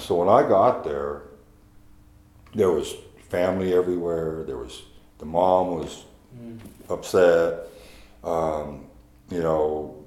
[0.00, 1.22] so when I got there,
[2.54, 2.94] there was
[3.28, 4.44] family everywhere.
[4.44, 4.82] There was
[5.18, 6.04] the mom was
[6.36, 6.58] mm.
[6.88, 7.68] upset.
[8.24, 8.86] Um,
[9.30, 10.04] you know,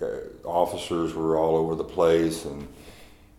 [0.00, 0.06] uh,
[0.44, 2.68] officers were all over the place, and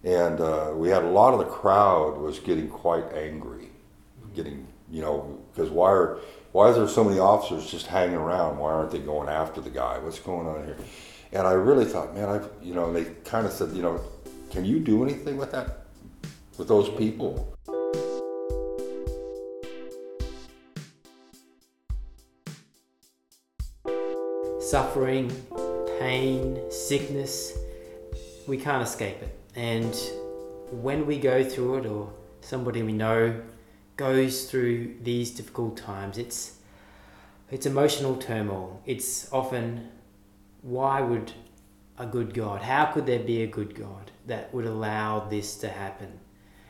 [0.03, 4.35] and uh, we had a lot of the crowd was getting quite angry, mm.
[4.35, 6.19] getting you know because why are
[6.51, 8.57] why is there so many officers just hanging around?
[8.57, 9.97] Why aren't they going after the guy?
[9.99, 10.77] What's going on here?
[11.31, 14.01] And I really thought, man, I you know they kind of said, you know,
[14.53, 15.87] can you do anything with that
[16.59, 17.49] with those people?
[24.59, 25.29] suffering,
[25.99, 27.55] pain, sickness,
[28.47, 29.37] we can't escape it.
[29.55, 29.93] And
[30.71, 32.11] when we go through it, or
[32.41, 33.39] somebody we know
[33.97, 36.57] goes through these difficult times, it's
[37.51, 38.81] it's emotional turmoil.
[38.87, 39.89] It's often
[40.63, 41.33] why would
[41.99, 45.69] a good God, how could there be a good God that would allow this to
[45.69, 46.19] happen?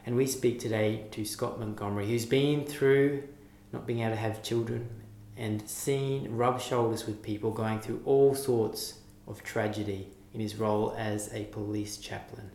[0.05, 3.23] And we speak today to Scott Montgomery, who's been through
[3.71, 4.89] not being able to have children
[5.37, 10.93] and seen rub shoulders with people going through all sorts of tragedy in his role
[10.97, 12.51] as a police chaplain.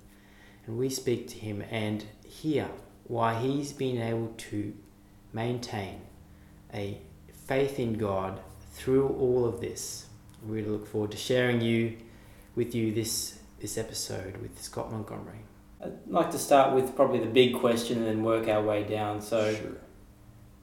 [0.67, 2.69] And we speak to him and hear
[3.05, 4.75] why he's been able to
[5.33, 6.01] maintain
[6.73, 6.99] a
[7.47, 8.41] faith in God
[8.73, 10.07] through all of this.
[10.47, 11.97] We really look forward to sharing you
[12.55, 15.41] with you this this episode with Scott Montgomery.
[15.85, 19.21] I'd like to start with probably the big question and then work our way down.
[19.21, 19.79] So sure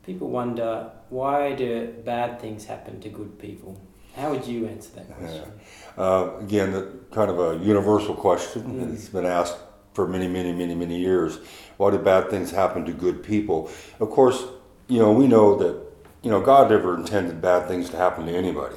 [0.05, 3.81] people wonder why do bad things happen to good people?
[4.15, 5.51] How would you answer that question?
[5.97, 6.03] Yeah.
[6.03, 8.63] Uh, again, the, kind of a universal question.
[8.63, 8.93] Mm.
[8.93, 9.57] It's been asked
[9.93, 11.39] for many, many, many, many years.
[11.77, 13.69] Why do bad things happen to good people?
[13.99, 14.45] Of course,
[14.87, 15.81] you know we know that
[16.21, 18.75] you know God never intended bad things to happen to anybody.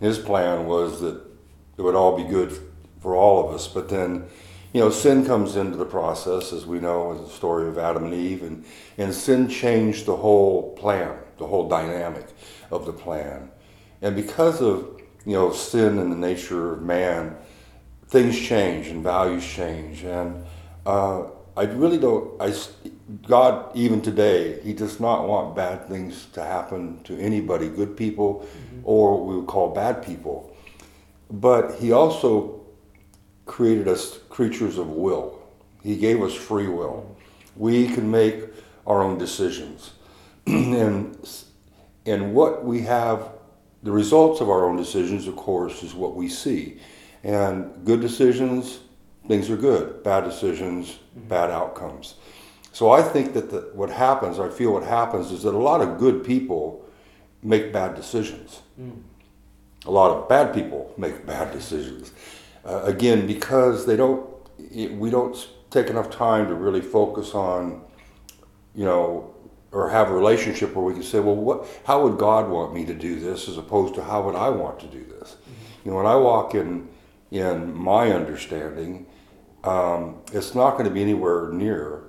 [0.00, 1.20] His plan was that
[1.76, 2.58] it would all be good
[3.04, 3.68] for all of us.
[3.68, 4.24] But then
[4.74, 8.06] you know, sin comes into the process, as we know in the story of Adam
[8.06, 8.64] and Eve, and,
[8.98, 12.26] and sin changed the whole plan, the whole dynamic
[12.72, 13.52] of the plan.
[14.02, 17.36] And because of, you know, sin and the nature of man,
[18.08, 20.02] things change and values change.
[20.02, 20.44] And
[20.84, 21.26] uh,
[21.56, 22.52] I really don't, I,
[23.28, 28.40] God, even today, He does not want bad things to happen to anybody, good people,
[28.40, 28.80] mm-hmm.
[28.82, 30.52] or we would call bad people.
[31.30, 32.63] But He also
[33.46, 35.42] created us creatures of will.
[35.82, 37.16] He gave us free will.
[37.56, 38.44] We can make
[38.86, 39.92] our own decisions.
[40.46, 41.16] and,
[42.06, 43.28] and what we have,
[43.82, 46.80] the results of our own decisions, of course, is what we see.
[47.22, 48.80] And good decisions,
[49.28, 50.02] things are good.
[50.02, 51.28] Bad decisions, mm-hmm.
[51.28, 52.14] bad outcomes.
[52.72, 55.80] So I think that the, what happens, I feel what happens, is that a lot
[55.80, 56.84] of good people
[57.42, 58.62] make bad decisions.
[58.80, 59.02] Mm.
[59.86, 62.10] A lot of bad people make bad decisions
[62.64, 64.26] uh, again, because they don't,
[64.74, 67.82] we don't take enough time to really focus on,
[68.74, 69.34] you know,
[69.72, 72.84] or have a relationship where we can say, well, what, how would God want me
[72.84, 75.32] to do this, as opposed to how would I want to do this?
[75.32, 75.50] Mm-hmm.
[75.84, 76.88] You know, when I walk in,
[77.30, 79.06] in my understanding,
[79.64, 82.04] um, it's not going to be anywhere near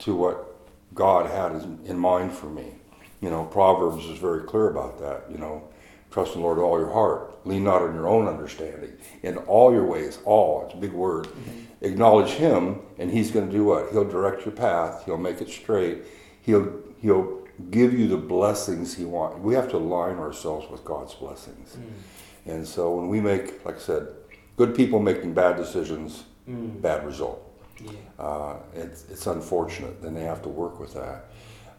[0.00, 0.46] to what
[0.94, 1.52] God had
[1.84, 2.74] in mind for me.
[3.20, 5.30] You know, Proverbs is very clear about that.
[5.30, 5.68] You know,
[6.10, 7.46] Trust in the Lord with all your heart.
[7.46, 8.92] Lean not on your own understanding.
[9.22, 11.26] In all your ways, all, it's a big word.
[11.26, 11.84] Mm-hmm.
[11.84, 13.90] Acknowledge Him, and He's going to do what?
[13.92, 15.04] He'll direct your path.
[15.04, 16.02] He'll make it straight.
[16.42, 19.38] He'll, he'll give you the blessings He wants.
[19.38, 21.76] We have to align ourselves with God's blessings.
[21.76, 22.52] Mm.
[22.52, 24.08] And so when we make, like I said,
[24.56, 26.80] good people making bad decisions, mm.
[26.82, 27.46] bad result.
[27.80, 27.92] Yeah.
[28.18, 30.02] Uh, it's, it's unfortunate.
[30.02, 31.26] Then they have to work with that.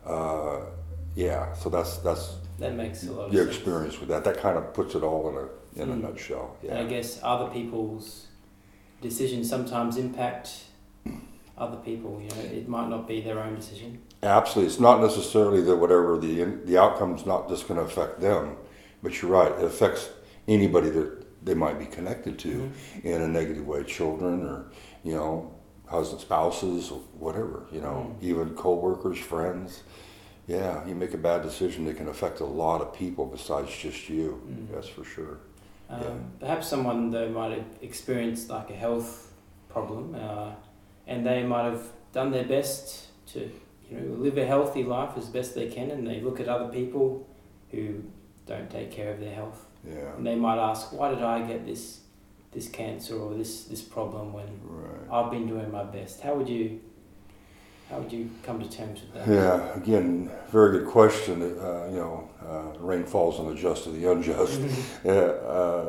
[0.06, 0.62] Uh,
[1.16, 3.58] yeah, so that's that's that makes a lot of your sense.
[3.58, 4.24] experience with that.
[4.24, 5.94] That kind of puts it all in a in mm.
[5.94, 6.56] a nutshell.
[6.62, 6.76] Yeah.
[6.76, 8.28] And I guess other people's
[9.02, 10.66] decisions sometimes impact
[11.58, 12.22] other people.
[12.22, 14.02] You know, it might not be their own decision.
[14.24, 18.20] Absolutely, it's not necessarily that whatever the the outcome is not just going to affect
[18.20, 18.56] them,
[19.02, 19.52] but you're right.
[19.52, 20.10] It affects
[20.48, 23.08] anybody that they might be connected to mm-hmm.
[23.08, 24.72] in a negative way, children or
[25.04, 25.56] you know,
[25.88, 27.66] husband, spouses, whatever.
[27.72, 28.24] You know, mm.
[28.24, 29.82] even coworkers, friends
[30.48, 34.10] yeah, you make a bad decision that can affect a lot of people besides just
[34.10, 34.42] you.
[34.48, 34.74] Mm.
[34.74, 35.40] That's for sure.
[35.90, 36.10] Um, yeah.
[36.40, 39.32] Perhaps someone though might have experienced like a health
[39.70, 40.52] problem, uh,
[41.08, 41.84] and they might have
[42.14, 43.52] done their best to
[43.90, 46.72] you know live a healthy life as best they can, and they look at other
[46.72, 47.28] people
[47.72, 48.04] who
[48.46, 49.66] don't take care of their health.
[49.88, 50.16] Yeah.
[50.16, 52.02] And they might ask, why did I get this
[52.52, 55.12] this cancer or this this problem when right.
[55.12, 56.22] I've been doing my best?
[56.22, 56.82] How would you
[57.92, 59.28] how would you come to terms with that?
[59.28, 61.42] Yeah, again, very good question.
[61.42, 64.62] Uh, you know, uh, rain falls on the just and the unjust.
[64.62, 65.08] Mm-hmm.
[65.08, 65.84] yeah, uh,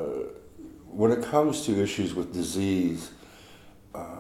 [0.90, 3.12] when it comes to issues with disease,
[3.94, 4.16] uh,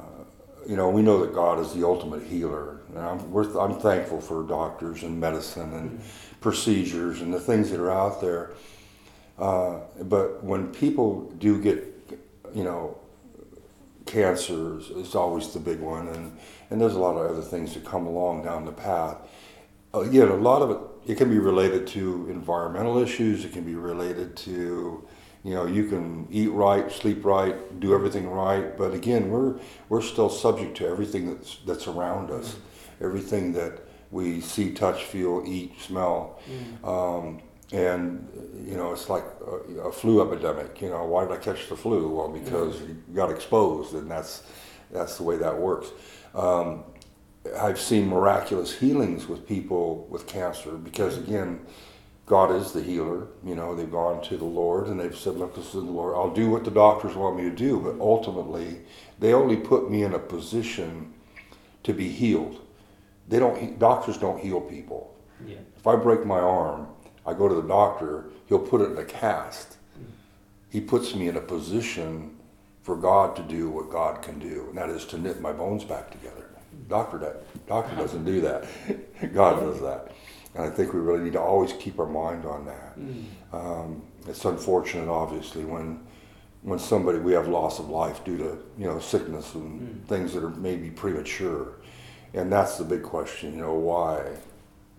[0.66, 2.82] you know, we know that God is the ultimate healer.
[2.90, 6.00] And I'm, we're, I'm thankful for doctors and medicine and
[6.40, 8.52] procedures and the things that are out there.
[9.38, 11.84] Uh, but when people do get,
[12.54, 12.96] you know,
[14.06, 16.36] cancer is, always the big one, and,
[16.70, 19.16] and there's a lot of other things that come along down the path.
[19.94, 23.74] Again, a lot of it, it can be related to environmental issues, it can be
[23.74, 25.06] related to,
[25.44, 29.56] you know, you can eat right, sleep right, do everything right, but again, we're,
[29.88, 32.56] we're still subject to everything that's, that's around us,
[33.00, 36.38] everything that we see, touch, feel, eat, smell.
[36.84, 37.40] Um,
[37.72, 38.28] and
[38.66, 40.80] you know it's like a, a flu epidemic.
[40.80, 42.08] You know, why did I catch the flu?
[42.08, 44.44] Well, because you got exposed, and that's
[44.90, 45.88] that's the way that works.
[46.34, 46.84] Um,
[47.58, 51.60] I've seen miraculous healings with people with cancer because again,
[52.26, 53.26] God is the healer.
[53.44, 56.14] You know, they've gone to the Lord and they've said, "Look, this is the Lord.
[56.14, 58.82] I'll do what the doctors want me to do." But ultimately,
[59.18, 61.14] they only put me in a position
[61.82, 62.60] to be healed.
[63.28, 63.78] They don't.
[63.78, 65.14] Doctors don't heal people.
[65.44, 65.56] Yeah.
[65.76, 66.86] If I break my arm,
[67.26, 69.76] I go to the doctor, he'll put it in a cast.
[70.70, 72.36] He puts me in a position
[72.82, 75.84] for God to do what God can do, and that is to knit my bones
[75.84, 76.46] back together.
[76.88, 78.64] Doctor, that, doctor doesn't do that.
[79.34, 80.12] God does that.
[80.54, 82.96] And I think we really need to always keep our mind on that.
[83.52, 86.00] Um, it's unfortunate, obviously, when
[86.62, 90.44] when somebody we have loss of life due to you know sickness and things that
[90.44, 91.74] are maybe premature,
[92.34, 93.54] and that's the big question.
[93.54, 94.24] You know why?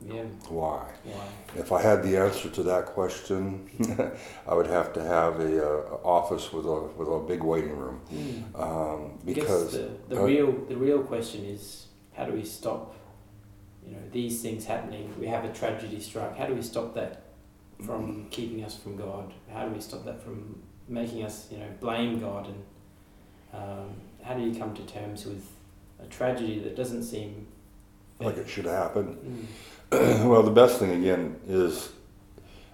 [0.05, 0.23] Yeah.
[0.49, 0.89] Why?
[1.05, 1.23] Wow.
[1.55, 3.69] If I had the answer to that question,
[4.47, 8.01] I would have to have a, uh, office with a with a big waiting room,
[8.55, 12.95] um, because the, the uh, real the real question is how do we stop
[13.85, 17.23] you know these things happening we have a tragedy strike how do we stop that
[17.85, 21.67] from keeping us from god how do we stop that from making us you know
[21.79, 22.63] blame god and
[23.53, 23.89] um,
[24.23, 25.45] how do you come to terms with
[25.99, 27.47] a tragedy that doesn't seem
[28.23, 29.47] like it should happen.
[29.91, 31.89] Mm, well, the best thing again is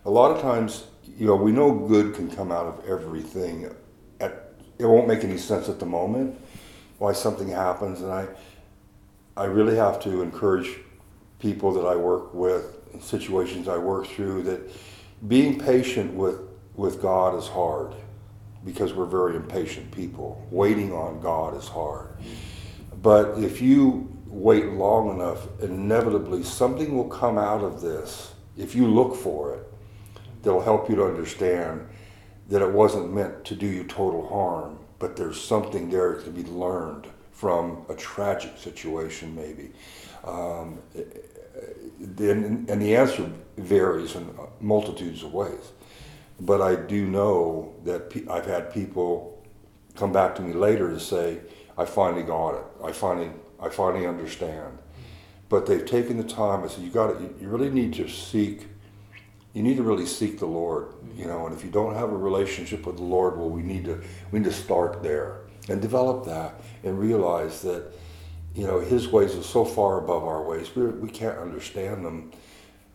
[0.05, 0.85] a lot of times,
[1.17, 3.73] you know, we know good can come out of everything.
[4.19, 6.39] At it won't make any sense at the moment
[6.97, 8.27] why something happens, and I,
[9.35, 10.79] I really have to encourage
[11.39, 14.59] people that I work with, situations I work through, that
[15.27, 16.41] being patient with
[16.75, 17.93] with God is hard
[18.63, 20.45] because we're very impatient people.
[20.49, 22.09] Waiting on God is hard.
[23.01, 28.33] But if you wait long enough, inevitably something will come out of this.
[28.57, 29.73] If you look for it,
[30.43, 31.87] that'll help you to understand
[32.49, 36.43] that it wasn't meant to do you total harm, but there's something there to be
[36.43, 39.71] learned from a tragic situation, maybe.
[40.25, 40.79] Um,
[41.99, 44.29] then, and the answer varies in
[44.59, 45.71] multitudes of ways.
[46.41, 49.41] But I do know that pe- I've had people
[49.95, 51.39] come back to me later to say,
[51.77, 52.63] I finally got it.
[52.83, 53.31] I finally,
[53.61, 54.77] I finally understand.
[55.49, 56.63] But they've taken the time.
[56.63, 57.21] I said, you got it.
[57.41, 58.67] You really need to seek.
[59.53, 60.93] You need to really seek the Lord.
[61.15, 63.85] You know, and if you don't have a relationship with the Lord, well, we need
[63.85, 64.01] to
[64.31, 67.91] we need to start there and develop that and realize that,
[68.55, 70.75] you know, His ways are so far above our ways.
[70.75, 72.31] We we can't understand them.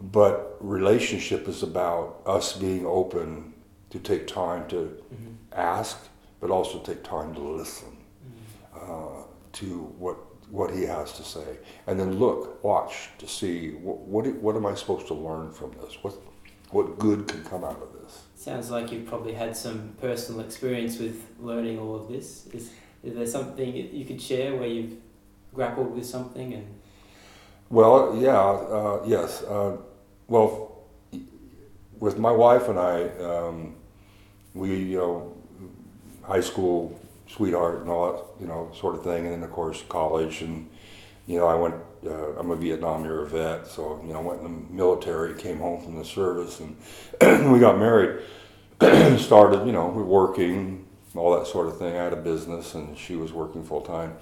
[0.01, 3.55] But relationship is about us being open
[3.91, 4.77] to take time to
[5.15, 6.09] mhm, ask,
[6.41, 7.97] but also take time to listen
[8.27, 8.77] mhm.
[8.77, 9.67] uh, to
[9.99, 10.19] what
[10.55, 11.59] what he has to say,
[11.89, 15.73] and then look, watch to see what what, what am I supposed to learn from
[15.81, 15.99] this?
[16.03, 16.15] What
[16.71, 18.23] what good can come out of this?
[18.37, 22.47] Sounds like you've probably had some personal experience with learning all of this.
[22.53, 22.71] Is,
[23.03, 24.95] is there something you could share where you've
[25.53, 26.67] grappled with something and
[27.69, 29.43] Well, yeah, uh, yes.
[29.43, 29.77] Uh,
[30.29, 30.85] well,
[31.99, 33.75] with my wife and I, um,
[34.55, 35.37] we you know,
[36.23, 39.83] high school sweetheart and all that you know sort of thing, and then of course
[39.89, 40.69] college, and
[41.27, 41.75] you know I went.
[42.07, 45.83] Uh, I'm a Vietnam era vet, so you know went in the military, came home
[45.83, 46.77] from the service, and
[47.53, 48.23] we got married.
[49.19, 51.97] Started, you know, working, all that sort of thing.
[51.97, 54.17] I had a business, and she was working full time.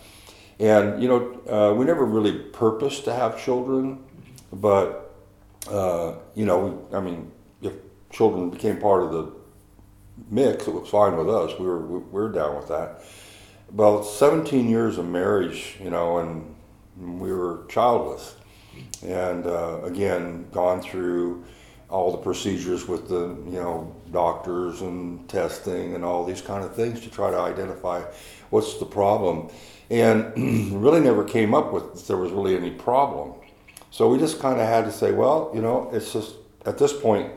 [0.61, 4.05] And you know, uh, we never really purposed to have children,
[4.53, 5.15] but
[5.69, 7.33] uh, you know, I mean,
[7.63, 7.73] if
[8.11, 9.33] children became part of the
[10.31, 11.59] mix, it was fine with us.
[11.59, 13.03] We were we were down with that.
[13.69, 16.55] About 17 years of marriage, you know, and
[17.21, 18.35] we were childless,
[19.03, 21.45] and uh, again, gone through
[21.89, 26.75] all the procedures with the you know doctors and testing and all these kind of
[26.75, 28.03] things to try to identify
[28.51, 29.51] what's the problem
[29.93, 33.35] and really never came up with there was really any problem.
[33.91, 36.99] So we just kind of had to say, well, you know, it's just at this
[36.99, 37.31] point,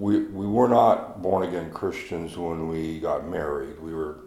[0.00, 3.80] we we were not born again Christians when we got married.
[3.80, 4.18] We were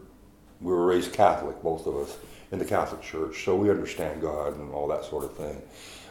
[0.61, 2.17] we were raised Catholic, both of us,
[2.51, 5.61] in the Catholic Church, so we understand God and all that sort of thing.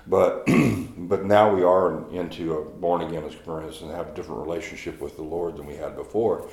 [0.07, 0.47] But
[0.97, 5.17] but now we are into a born again experience and have a different relationship with
[5.17, 6.49] the Lord than we had before.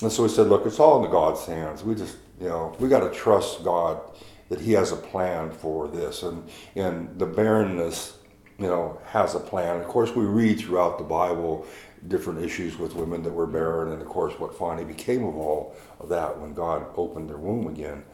[0.00, 1.84] And so we said, look, it's all in the God's hands.
[1.84, 4.00] We just you know we got to trust God
[4.48, 8.16] that He has a plan for this, and and the barrenness
[8.58, 9.80] you know has a plan.
[9.80, 11.66] Of course, we read throughout the Bible
[12.08, 15.76] different issues with women that were barren, and of course, what finally became of all
[16.00, 18.04] of that when God opened their womb again.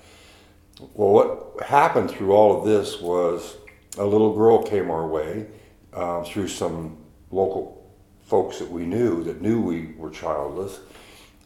[0.95, 3.57] Well, what happened through all of this was
[3.97, 5.47] a little girl came our way
[5.93, 6.99] uh, through some
[7.31, 7.91] local
[8.23, 10.81] folks that we knew that knew we were childless,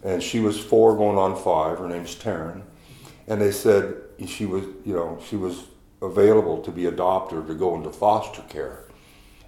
[0.02, 1.78] and she was four going on five.
[1.78, 2.62] Her name's Taryn,
[3.28, 3.94] and they said
[4.26, 5.64] she was, you know, she was
[6.02, 8.84] available to be adopted or to go into foster care.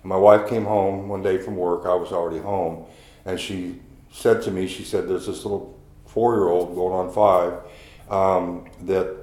[0.04, 1.86] My wife came home one day from work.
[1.86, 2.84] I was already home,
[3.24, 3.80] and she
[4.12, 7.54] said to me, she said, "There's this little four-year-old going on five
[8.10, 9.16] um, that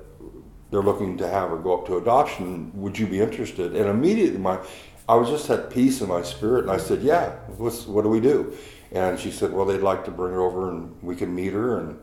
[0.71, 2.71] they're looking to have her go up to adoption.
[2.73, 4.59] Would you be interested?" And immediately, my
[5.07, 7.31] I was just at peace in my spirit, and I said, "Yeah.
[7.57, 8.53] What's what do we do?"
[8.91, 11.77] And she said, "Well, they'd like to bring her over, and we can meet her,
[11.77, 11.99] and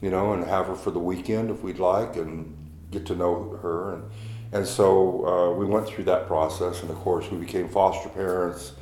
[0.00, 2.56] you know, and have her for the weekend if we'd like, and
[2.90, 4.04] get to know her." And
[4.52, 8.72] and so uh, we went through that process, and of course, we became foster parents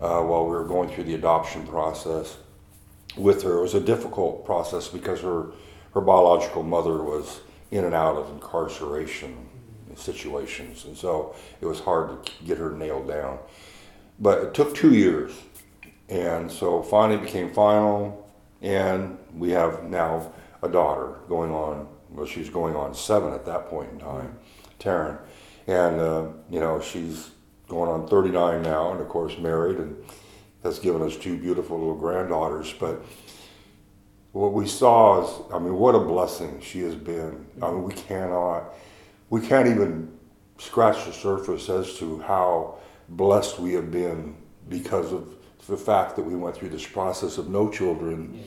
[0.00, 2.36] uh, while we were going through the adoption process
[3.16, 3.58] with her.
[3.58, 5.52] It was a difficult process because her
[5.94, 7.40] her biological mother was
[7.70, 9.48] in and out of incarceration
[9.96, 13.38] situations, and so it was hard to get her nailed down.
[14.18, 15.32] But it took two years,
[16.08, 18.28] and so finally became final,
[18.60, 21.88] and we have now a daughter going on.
[22.10, 24.38] Well, she's going on seven at that point in time,
[24.78, 25.18] Taryn,
[25.66, 27.30] and uh, you know she's
[27.68, 29.96] going on 39 now, and of course married, and
[30.62, 32.72] has given us two beautiful little granddaughters.
[32.72, 33.02] But
[34.32, 37.46] what we saw is, I mean, what a blessing she has been.
[37.62, 38.64] I mean, we cannot,
[39.30, 40.12] we can't even
[40.58, 42.78] scratch the surface as to how
[43.10, 44.36] blessed we have been
[44.68, 45.32] because of
[45.68, 48.42] the fact that we went through this process of no children, Yeah.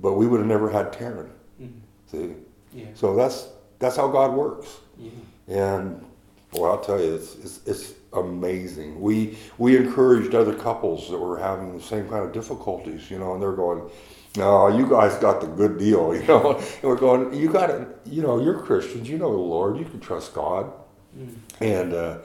[0.00, 1.28] but we would have never had Taryn.
[1.60, 1.70] Mhm.
[2.10, 2.34] See,
[2.74, 2.86] Yeah.
[2.94, 3.48] so that's
[3.78, 4.78] that's how God works.
[4.98, 5.10] Yeah.
[5.50, 6.04] And
[6.52, 9.00] well, I'll tell you, it's, it's, it's amazing.
[9.00, 13.34] We we encouraged other couples that were having the same kind of difficulties, you know,
[13.34, 13.90] and they're going,
[14.36, 16.56] "No, you guys got the good deal," you know.
[16.58, 19.84] And we're going, "You got to, you know, you're Christians, you know the Lord, you
[19.84, 20.72] can trust God."
[21.18, 21.34] Mm.
[21.60, 22.18] And uh,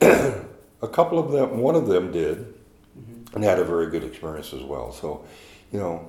[0.82, 2.54] a couple of them, one of them did,
[2.98, 3.34] Mhm.
[3.34, 4.92] and had a very good experience as well.
[4.92, 5.24] So,
[5.72, 6.08] you know,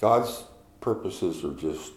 [0.00, 0.44] God's
[0.80, 1.92] purposes are just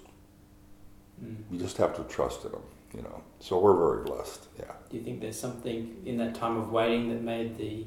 [1.24, 1.36] Mm.
[1.52, 2.62] you just have to trust in them,
[2.96, 3.22] you know.
[3.40, 4.48] So we're very blessed.
[4.60, 4.66] Yeah.
[4.90, 7.86] Do you think there's something in that time of waiting that made the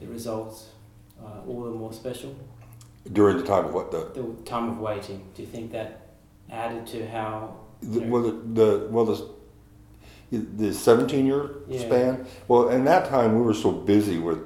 [0.00, 0.68] the results
[1.22, 2.34] uh, all the more special?
[3.12, 5.22] During the time of what the, The time of waiting.
[5.34, 6.08] Do you think that
[6.50, 7.56] added to how?
[7.82, 9.24] the well the, the well the
[10.32, 11.80] the 17 year Yeah.
[11.80, 12.26] span.
[12.48, 14.40] Well, in that time we were so busy with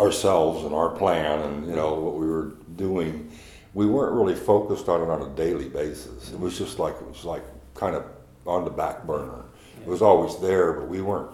[0.00, 3.30] ourselves and our plan and you know what we were doing,
[3.74, 6.32] we weren't really focused on it on a daily basis.
[6.32, 7.44] It was just like it was like
[7.74, 8.04] kind of
[8.46, 9.44] on the back burner.
[9.80, 11.30] It was always there, but we weren't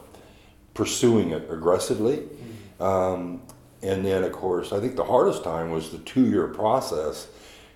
[0.74, 2.22] pursuing it aggressively.
[2.80, 2.84] Mm.
[2.84, 3.42] Um,
[3.82, 7.28] and then, of course, I think the hardest time was the two year process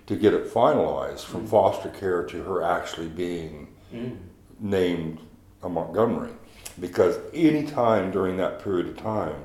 [0.07, 1.49] to get it finalized from Mm.
[1.49, 4.17] foster care to her actually being Mm.
[4.59, 5.19] named
[5.61, 6.31] a Montgomery.
[6.79, 9.35] Because any time during that period of time,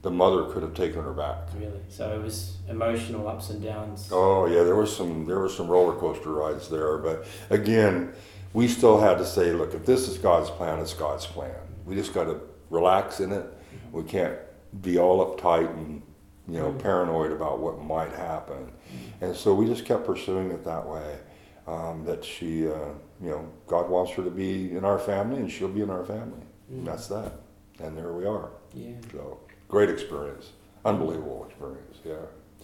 [0.00, 1.36] the mother could have taken her back.
[1.56, 1.80] Really.
[1.88, 4.08] So it was emotional ups and downs.
[4.10, 8.12] Oh yeah, there was some there were some roller coaster rides there, but again,
[8.52, 11.54] we still had to say, look, if this is God's plan, it's God's plan.
[11.84, 12.40] We just got to
[12.70, 13.46] relax in it.
[13.92, 14.36] We can't
[14.80, 16.02] be all uptight and
[16.48, 16.78] you know Mhm.
[16.80, 18.72] paranoid about what might happen.
[19.20, 21.18] And so we just kept pursuing it that way.
[21.64, 22.74] Um, that she, uh,
[23.20, 26.04] you know, God wants her to be in our family, and she'll be in our
[26.04, 26.42] family.
[26.72, 26.84] Mm.
[26.84, 27.34] That's that.
[27.78, 28.50] And there we are.
[28.74, 28.94] Yeah.
[29.12, 30.50] So great experience,
[30.84, 31.98] unbelievable experience.
[32.04, 32.14] Yeah.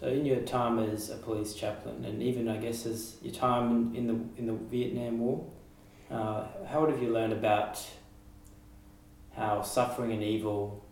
[0.01, 3.71] So in your time as a police chaplain, and even I guess as your time
[3.71, 5.45] in, in the in the Vietnam War,
[6.11, 7.85] uh, how have you learned about
[9.37, 10.85] how suffering and evil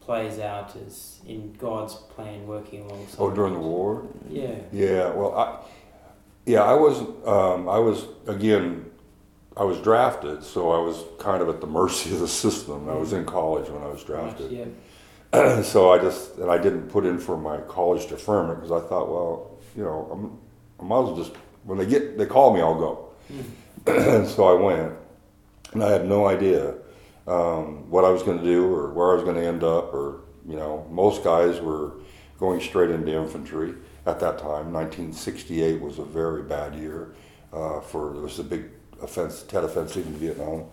[0.00, 3.16] plays out as in God's plan working alongside?
[3.18, 4.06] Oh, during the war.
[4.28, 4.56] Yeah.
[4.72, 5.60] Yeah, well, I,
[6.46, 8.90] yeah, I was, um, I was again,
[9.56, 12.88] I was drafted, so I was kind of at the mercy of the system.
[12.88, 15.62] I was in college when I was drafted, Yeah.
[15.62, 19.08] so I just and I didn't put in for my college deferment because I thought,
[19.08, 20.38] well, you know, I'm,
[20.80, 21.32] I might as well just
[21.64, 23.08] when they get they call me, I'll go.
[23.32, 23.44] Mm.
[23.86, 24.92] And so I went,
[25.72, 26.74] and I had no idea
[27.26, 29.92] um, what I was going to do or where I was going to end up,
[29.92, 31.92] or you know, most guys were
[32.38, 33.74] going straight into infantry
[34.06, 34.72] at that time.
[34.72, 37.14] 1968 was a very bad year
[37.52, 38.66] uh, for it was a big
[39.00, 40.64] offense, Tet Offensive in Vietnam.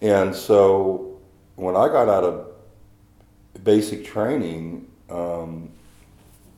[0.00, 1.18] And so
[1.56, 2.48] when I got out of
[3.64, 5.70] basic training, um,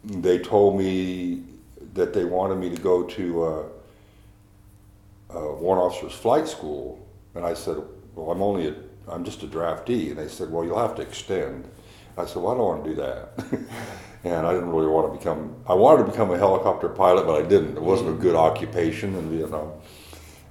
[0.05, 1.43] they told me
[1.95, 3.63] that they wanted me to go to uh,
[5.35, 7.79] uh, Warrant Officers Flight School, and I said,
[8.15, 8.75] "Well, I'm only a,
[9.09, 11.69] I'm just a draftee," and they said, "Well, you'll have to extend."
[12.17, 13.69] I said, "Well, I don't want to do that,"
[14.25, 15.57] and I didn't really want to become.
[15.67, 17.77] I wanted to become a helicopter pilot, but I didn't.
[17.77, 19.73] It wasn't a good occupation in Vietnam,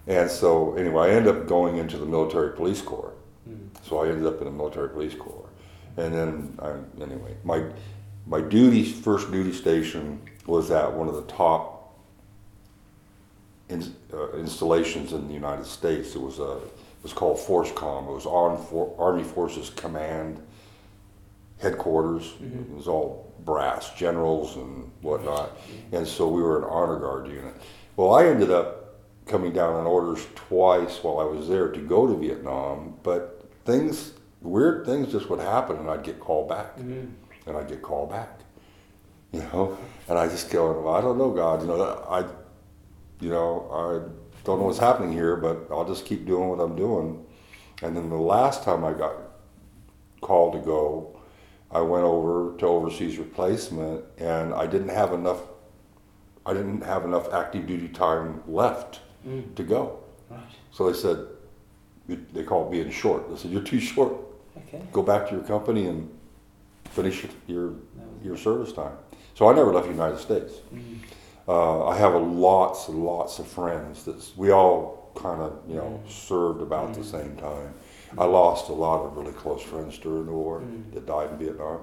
[0.06, 3.14] and so anyway, I ended up going into the military police corps.
[3.84, 5.50] So I ended up in the military police corps,
[5.96, 7.64] and then I, anyway, my
[8.26, 11.77] my duty first duty station was at one of the top
[13.70, 13.84] in,
[14.14, 16.16] uh, installations in the United States.
[16.16, 18.08] It was a it was called FORSCOM.
[18.10, 18.24] It was
[18.70, 20.42] For, Army Forces Command
[21.60, 22.34] headquarters.
[22.42, 22.70] Mhm.
[22.72, 25.52] It was all brass, generals and whatnot,
[25.92, 27.54] and so we were an honor guard unit.
[27.96, 28.96] Well, I ended up
[29.26, 34.14] coming down on orders twice while I was there to go to Vietnam, but things
[34.42, 37.12] weird things just would happen, and I'd get called back Mm.
[37.46, 38.40] and I'd get called back.
[39.32, 41.62] You know, and I just go, well, I don't know, God.
[41.62, 42.24] You know, I,
[43.20, 46.76] you know, I don't know what's happening here, but I'll just keep doing what I'm
[46.76, 47.26] doing.
[47.82, 49.14] And then the last time I got
[50.22, 51.20] called to go,
[51.72, 55.42] I went over to overseas replacement, and I didn't have enough.
[56.46, 59.56] I didn't have enough active duty time left Mm.
[59.56, 60.00] to go.
[60.30, 60.40] Right.
[60.72, 61.26] So they said,
[62.08, 63.30] they called being short.
[63.30, 64.14] They said, you're too short.
[64.58, 64.82] Okay.
[64.94, 66.10] Go back to your company and
[66.92, 67.74] finish your
[68.24, 68.94] your service time.
[69.36, 70.54] So I never left the United States.
[70.74, 71.00] Mm.
[71.48, 75.76] Uh, I have a lots and lots of friends that we all kind of you
[75.76, 76.10] know Mm.
[76.12, 77.12] served about the Mm.
[77.12, 77.74] same time.
[78.18, 80.94] I lost a lot of really close friends during the war Mm.
[80.94, 81.80] that died in Vietnam.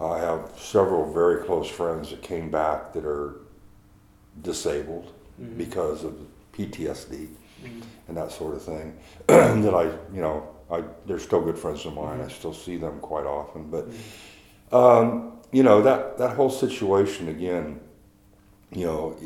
[0.00, 3.36] I have several very close friends that came back that are
[4.42, 5.58] disabled Mm.
[5.58, 6.14] because of
[6.52, 7.28] PTSD
[7.64, 7.82] Mm.
[8.08, 8.94] and that sort of thing.
[9.28, 9.84] that I
[10.14, 12.20] you know I they're still good friends of mine.
[12.20, 12.30] I Mhm.
[12.30, 13.86] still see them quite often, but.
[13.88, 13.94] Mm.
[14.72, 17.78] Um, you know that that whole situation again.
[18.74, 19.16] You know,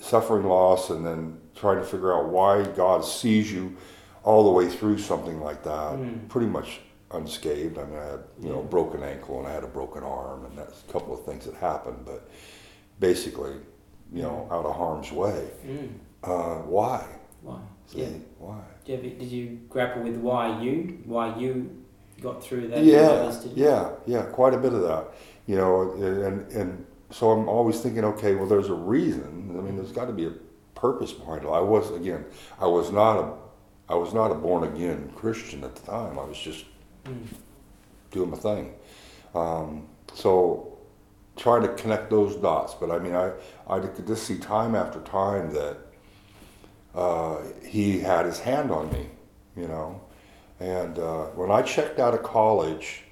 [0.00, 3.76] suffering loss, and then trying to figure out why God sees you
[4.22, 5.92] all the way through something like that.
[5.94, 6.28] Mm.
[6.28, 7.78] Pretty much unscathed.
[7.78, 10.44] I mean, I had you know a broken ankle and I had a broken arm,
[10.46, 11.98] and that's a couple of things that happened.
[12.04, 12.28] But
[13.00, 13.54] basically,
[14.12, 15.48] you know, out of harm's way.
[15.66, 15.90] Mm.
[16.22, 17.04] Uh, why?
[17.42, 17.58] Why?
[17.86, 18.08] See, Yeah.
[18.38, 18.60] why?
[18.86, 21.70] Did you, did you grapple with why you, why you
[22.20, 22.82] got through that?
[22.84, 25.12] yeah, Others yeah, yeah, quite a bit of that.
[25.46, 29.54] You know, and and so I'm always thinking, okay, well, there's a reason.
[29.56, 30.32] I mean, there's got to be a
[30.74, 31.48] purpose behind it.
[31.48, 32.24] I was again,
[32.60, 33.32] I was not a,
[33.88, 36.18] I was not a born again Christian at the time.
[36.18, 36.64] I was just
[37.04, 37.26] Mm.
[38.10, 38.74] doing my thing.
[39.34, 40.78] Um, so
[41.36, 42.74] trying to connect those dots.
[42.74, 43.30] But I mean, I
[43.68, 45.76] I could just see time after time that
[46.94, 49.06] uh, he had his hand on me.
[49.56, 50.00] You know,
[50.58, 53.03] and uh, when I checked out of college,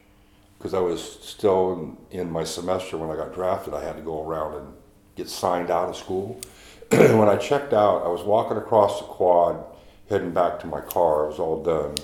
[0.62, 4.03] because I was still in, in my semester when I got drafted, I had to
[4.03, 4.72] go around and
[5.16, 6.40] get signed out of school.
[6.90, 9.64] when I checked out, I was walking across the quad,
[10.09, 11.25] heading back to my car.
[11.25, 11.96] It was all done,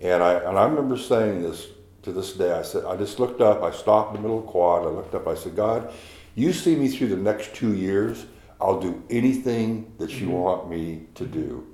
[0.00, 1.66] and I and I remember saying this
[2.04, 2.50] to this day.
[2.52, 3.62] I said, I just looked up.
[3.62, 4.84] I stopped in the middle of the quad.
[4.84, 5.26] I looked up.
[5.28, 5.92] I said, God,
[6.34, 8.24] you see me through the next two years.
[8.58, 10.38] I'll do anything that you Mhm.
[10.38, 11.66] want me to do.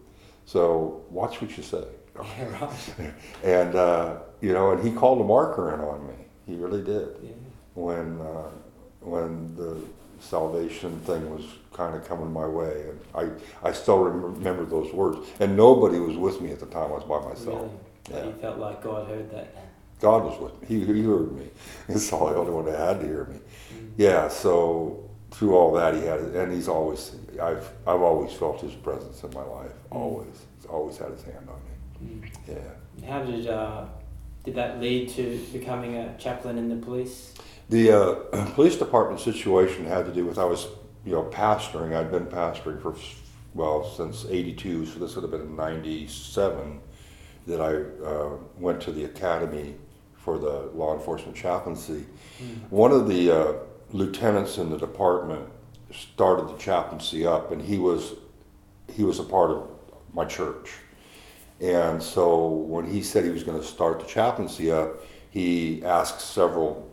[0.46, 1.84] So watch what you say.
[2.38, 3.14] Yeah, right.
[3.42, 6.14] And uh, you know, and he called a marker in on me.
[6.46, 7.30] He really did Yeah.
[7.74, 8.50] when uh,
[9.00, 9.76] when the
[10.20, 15.18] salvation thing was kind of coming my way, and I I still remember those words.
[15.40, 16.90] And nobody was with me at the time.
[16.92, 17.70] I was by myself.
[18.10, 18.20] Really?
[18.20, 18.26] Yeah.
[18.26, 19.54] you felt like God heard that.
[20.00, 20.66] God was with me.
[20.68, 21.46] He, he heard me.
[21.88, 23.36] It's the only one that had to hear me.
[23.38, 23.90] Mm.
[23.96, 24.28] Yeah.
[24.28, 27.12] So through all that, he had, and he's always.
[27.40, 29.72] I've I've always felt his presence in my life.
[29.90, 29.96] Mm.
[29.96, 30.36] Always.
[30.56, 31.71] He's always had his hand on me.
[32.48, 33.08] Yeah.
[33.08, 33.86] How did uh,
[34.44, 37.34] did that lead to becoming a chaplain in the police?
[37.68, 38.14] The uh,
[38.54, 40.66] police department situation had to do with I was,
[41.04, 41.96] you know, pastoring.
[41.96, 42.94] I'd been pastoring for,
[43.54, 46.80] well, since '82, so this would have been '97
[47.46, 49.74] that I uh, went to the academy
[50.14, 52.04] for the law enforcement chaplaincy.
[52.40, 52.70] Mm.
[52.70, 53.52] One of the uh,
[53.90, 55.48] lieutenants in the department
[55.92, 58.14] started the chaplaincy up, and he was
[58.92, 59.70] he was a part of
[60.12, 60.70] my church.
[61.62, 66.20] And so when he said he was going to start the chaplaincy up, he asked
[66.20, 66.90] several.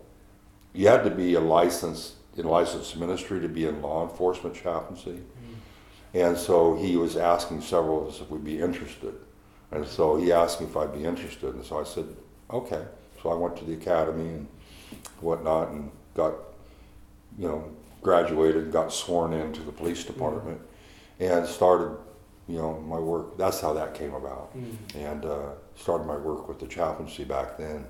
[0.74, 5.12] You had to be a licensed in licensed ministry to be in law enforcement chaplaincy,
[5.12, 6.18] mm-hmm.
[6.18, 9.14] and so he was asking several of us if we'd be interested.
[9.72, 12.06] And so he asked me if I'd be interested, and so I said,
[12.50, 12.84] okay.
[13.22, 14.48] So I went to the academy and
[15.20, 16.34] whatnot, and got,
[17.38, 20.62] you know, graduated, got sworn into the police department,
[21.20, 21.34] mm-hmm.
[21.34, 21.98] and started
[22.50, 23.38] you know, my work.
[23.38, 24.76] That's how that came about, Mm.
[24.96, 27.86] and uh, started my work with the chaplaincy back then,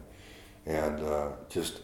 [0.65, 1.79] and uh, just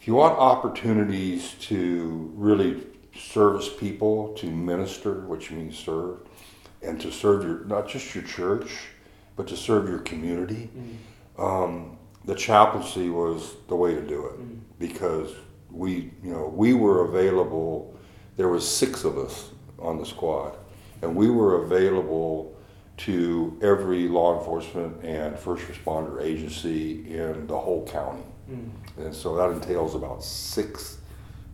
[0.00, 6.18] if you want opportunities to really service people, to minister, which means serve,
[6.82, 8.88] and to serve your not just your church,
[9.36, 10.70] but to serve your community.
[10.76, 11.42] Mm.
[11.46, 14.58] Um, the chaplaincy was the way to do it Mm.
[14.78, 15.30] because
[15.70, 17.94] we, you know, we were available.
[18.38, 20.56] There was six of us on the squad,
[21.02, 22.54] and we were available
[22.98, 28.22] to every law enforcement and first responder agency in the whole county.
[28.50, 28.70] Mm.
[28.98, 30.98] And so that entails about six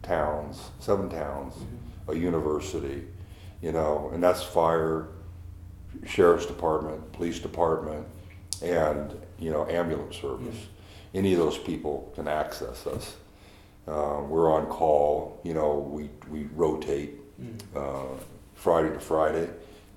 [0.03, 2.13] towns, seven towns, Mhm.
[2.13, 3.07] a university,
[3.61, 5.09] you know, and that's fire,
[6.05, 8.07] sheriff's department, police department,
[8.63, 10.69] and, you know, ambulance service.
[11.15, 13.17] Any of those people can access us.
[13.87, 17.59] Uh, we're on call, you know, we, we rotate Mm.
[17.75, 18.19] uh,
[18.63, 19.51] Friday to Friday.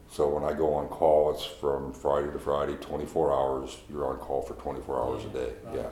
[0.09, 3.77] So when I go on call, it's from Friday to Friday, 24 hours.
[3.91, 5.53] You're on call for 24 hours a day.
[5.65, 5.85] Right.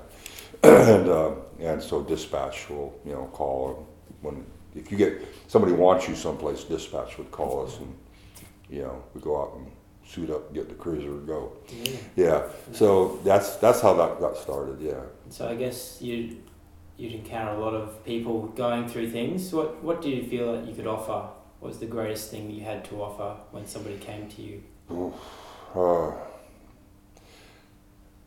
[0.63, 3.88] Yeah, and uh, and so dispatch will you know call
[4.21, 4.43] when
[4.75, 7.95] if you get somebody wants you someplace, dispatch would call us and
[8.71, 9.71] you know we go out and
[10.03, 11.51] suit up, get the cruiser, and go.
[11.69, 11.97] Yeah.
[12.15, 12.43] Yeah.
[12.71, 14.81] So that's that's how that got started.
[14.81, 15.01] Yeah.
[15.29, 16.38] So I guess you
[16.97, 19.53] you'd encounter a lot of people going through things.
[19.53, 21.29] What what do you feel that you could offer?
[21.63, 24.62] What was the greatest thing you had to offer when somebody came to you?
[25.73, 26.10] Uh,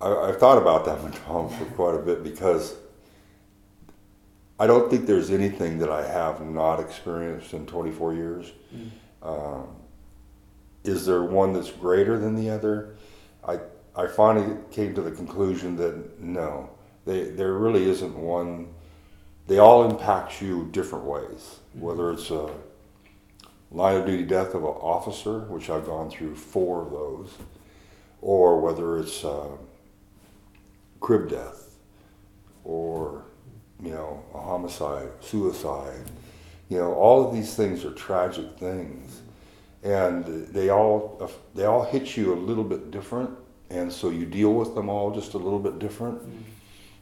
[0.00, 2.76] I, I've thought about that one, Tom, for quite a bit because
[4.58, 8.52] I don't think there's anything that I have not experienced in 24 years.
[8.74, 8.88] Mm.
[9.22, 9.66] Um,
[10.84, 12.94] is there one that's greater than the other?
[13.46, 13.58] I,
[13.94, 16.70] I finally came to the conclusion that no,
[17.04, 18.68] they, there really isn't one.
[19.46, 22.48] They all impact you different ways, whether it's a
[23.70, 27.34] line of duty death of an officer, which I've gone through four of those,
[28.22, 29.48] or whether it's uh,
[31.00, 31.76] crib death,
[32.64, 33.24] or
[33.82, 36.04] you know a homicide, suicide.
[36.68, 39.20] You know, all of these things are tragic things,
[39.82, 43.30] and they all they all hit you a little bit different,
[43.70, 46.22] and so you deal with them all just a little bit different.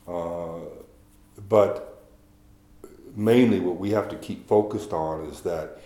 [0.07, 0.61] Uh,
[1.48, 2.05] but
[3.16, 5.81] mainly, what we have to keep focused on is that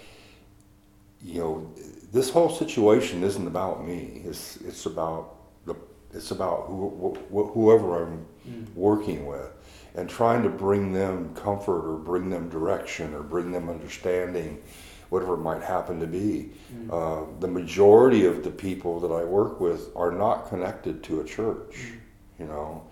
[1.22, 1.70] you know
[2.12, 4.22] this whole situation isn't about me.
[4.24, 5.34] It's it's about
[5.66, 5.74] the
[6.12, 8.64] it's about who, wh- whoever I'm Mm.
[8.74, 9.50] working with
[9.94, 14.62] and trying to bring them comfort or bring them direction or bring them understanding,
[15.10, 16.50] whatever it might happen to be.
[16.74, 16.90] Mm.
[16.90, 21.24] Uh, the majority of the people that I work with are not connected to a
[21.24, 21.74] church.
[21.76, 21.98] Mm.
[22.40, 22.82] You know,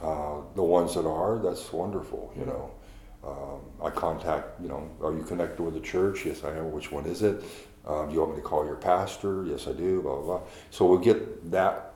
[0.00, 2.32] uh, the ones that are, that's wonderful.
[2.38, 2.70] You know,
[3.26, 4.60] um, I contact.
[4.60, 6.26] You know, are you connected with a church?
[6.26, 6.72] Yes, I am.
[6.72, 7.42] Which one is it?
[7.86, 9.44] Um, do you want me to call your pastor?
[9.46, 10.02] Yes, I do.
[10.02, 10.24] Blah blah.
[10.38, 10.40] blah.
[10.70, 11.94] So we'll get that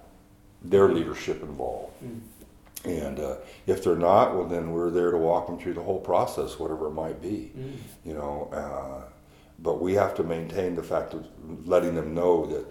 [0.62, 1.92] their leadership involved.
[2.04, 2.20] Mm.
[2.84, 3.36] And uh,
[3.66, 6.86] if they're not, well, then we're there to walk them through the whole process, whatever
[6.86, 7.50] it might be.
[7.56, 7.72] Mm.
[8.04, 9.10] You know, uh,
[9.58, 11.26] but we have to maintain the fact of
[11.66, 12.66] letting them know that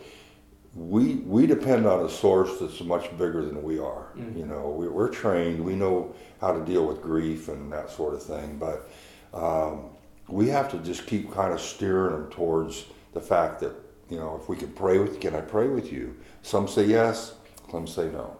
[0.77, 4.09] we we depend on a source that's much bigger than we are.
[4.15, 4.37] Mm.
[4.37, 8.13] You know, we, we're trained, we know how to deal with grief and that sort
[8.13, 8.89] of thing, but
[9.33, 9.89] um,
[10.27, 13.73] we have to just keep kind of steering them towards the fact that
[14.09, 16.15] you know, if we can pray with, can I pray with you?
[16.41, 17.33] Some say yes,
[17.71, 18.37] some say no.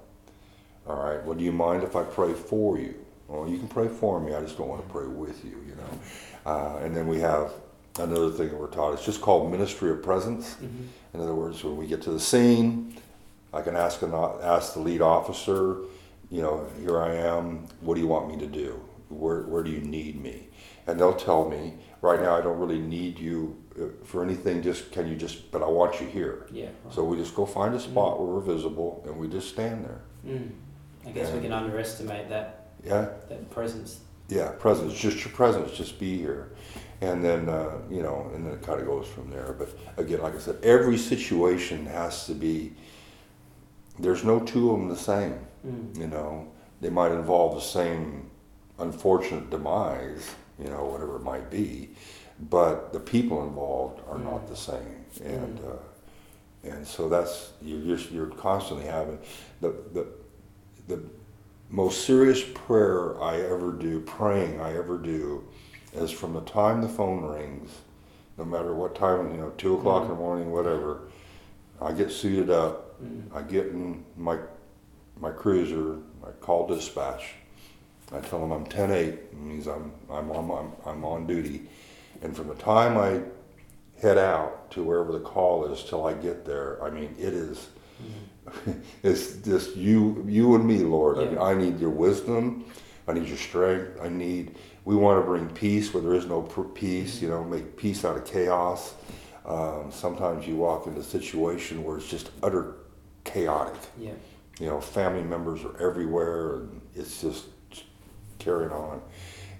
[0.87, 1.21] All right.
[1.25, 2.95] Well, do you mind if I pray for you?
[3.27, 4.33] Well, you can pray for me.
[4.33, 5.61] I just don't want to pray with you.
[5.67, 6.51] You know.
[6.51, 7.51] Uh, and then we have
[7.99, 8.93] another thing that we're taught.
[8.93, 10.55] It's just called ministry of presence.
[10.61, 10.87] Mhm.
[11.13, 12.95] In other words, when we get to the scene,
[13.53, 15.77] I can ask an, ask the lead officer.
[16.29, 17.65] You know, here I am.
[17.81, 18.79] What do you want me to do?
[19.09, 20.49] Where where do you need me?
[20.85, 21.73] And they'll tell me.
[22.01, 24.61] Right now, I don't really need you uh, for anything.
[24.61, 25.51] Just can you just?
[25.51, 26.45] But I want you here.
[26.51, 26.65] Yeah.
[26.65, 26.93] right.
[26.93, 30.01] So we just go find a spot where we're visible, and we just stand there.
[30.25, 30.49] Mm.
[31.07, 33.07] I guess we can underestimate that Yeah.
[33.29, 34.01] that presence.
[34.29, 36.49] Yeah, presence, just your presence, just be here.
[37.01, 39.53] And then, uh, you know, and then it kind of goes from there.
[39.53, 42.73] But again, like I said, every situation has to be,
[43.99, 45.39] there's no two of them the same.
[45.65, 45.97] Mm.
[45.97, 46.47] You know,
[46.81, 48.29] they might involve the same
[48.79, 51.89] unfortunate demise, you know, whatever it might be,
[52.49, 54.49] but the people involved are not Mm.
[54.49, 55.05] the same.
[55.23, 59.19] And, uh, and so that's, you're, you're constantly having,
[59.61, 60.07] the, the,
[60.87, 61.01] the
[61.69, 65.43] most serious prayer I ever do, praying I ever do,
[65.97, 67.71] is from the time the phone rings,
[68.37, 71.01] no matter what time, you know, two o'clock in the morning, whatever,
[71.81, 73.23] I get suited up, Mm.
[73.31, 74.39] I get in my
[75.19, 77.33] my cruiser, I call dispatch.
[78.11, 81.69] I tell them I'm 10-8, it means I'm I'm on I'm, I'm on duty,
[82.23, 83.21] and from the time I
[84.01, 86.83] head out to wherever the call is till I get there.
[86.83, 87.69] I mean, it is.
[89.03, 91.17] it's just you, you and me, Lord.
[91.19, 91.41] I, Yeah.
[91.41, 92.65] I need your wisdom.
[93.07, 93.99] I need your strength.
[94.01, 94.55] I need.
[94.87, 97.21] We want to bring peace where there is no pr- peace.
[97.21, 98.93] You know, make peace out of chaos.
[99.45, 102.75] Um, sometimes you walk into a situation where it's just utter
[103.25, 103.81] chaotic.
[103.99, 104.13] Yeah.
[104.61, 107.47] You know, family members are everywhere, and it's just
[108.39, 109.01] carrying on.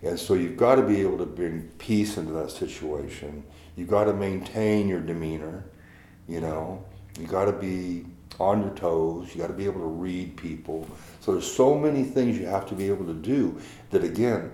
[0.01, 3.43] And so you've got to be able to bring peace into that situation.
[3.75, 5.65] You've got to maintain your demeanor.
[6.29, 6.85] You know,
[7.19, 8.05] you've got to be
[8.39, 9.27] on your toes.
[9.31, 10.87] You've got to be able to read people.
[11.19, 13.59] So there's so many things you have to be able to do
[13.89, 14.53] that again,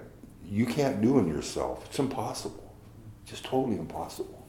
[0.54, 1.84] you can't do in yourself.
[1.88, 2.76] It's impossible.
[3.26, 4.48] Just totally impossible.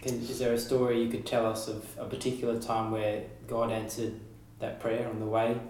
[0.00, 3.70] Can, is there a story you could tell us of a particular time where God
[3.70, 4.14] answered
[4.60, 5.60] that prayer on the way?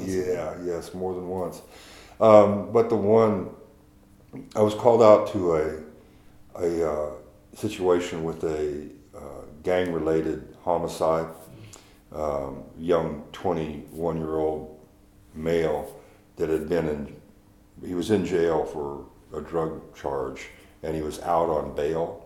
[0.00, 1.62] Yeah, yes, more than once.
[2.20, 3.50] Um, but the one,
[4.56, 5.86] I was called out to a
[6.58, 7.10] a uh,
[7.54, 9.20] situation with a uh,
[9.62, 11.26] gang-related homicide.
[12.12, 14.80] Um, young 21-year-old
[15.34, 16.00] male
[16.36, 17.16] that had been in,
[17.84, 19.04] he was in jail for
[19.36, 20.48] a drug charge,
[20.82, 22.24] and he was out on bail,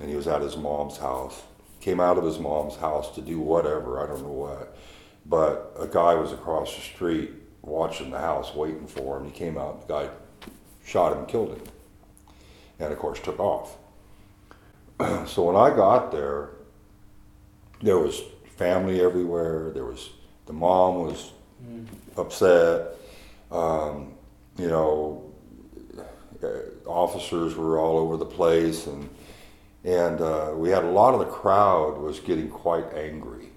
[0.00, 1.42] and he was at his mom's house.
[1.80, 4.76] Came out of his mom's house to do whatever, I don't know what
[5.24, 7.30] but a guy was across the street
[7.62, 9.24] watching the house waiting for him.
[9.26, 10.10] He came out, the guy
[10.84, 11.62] shot him, killed him,
[12.80, 13.76] and of course took off.
[15.28, 16.50] so when I got there,
[17.82, 18.20] there was
[18.56, 19.70] family everywhere.
[19.70, 20.10] There was
[20.46, 21.32] the mom was
[21.64, 21.86] Mm.
[22.16, 22.96] upset.
[23.52, 24.14] Um,
[24.58, 25.32] you know,
[26.42, 26.48] uh,
[26.86, 29.08] officers were all over the place, and
[29.84, 33.48] and uh, we had a lot of the crowd was getting quite angry,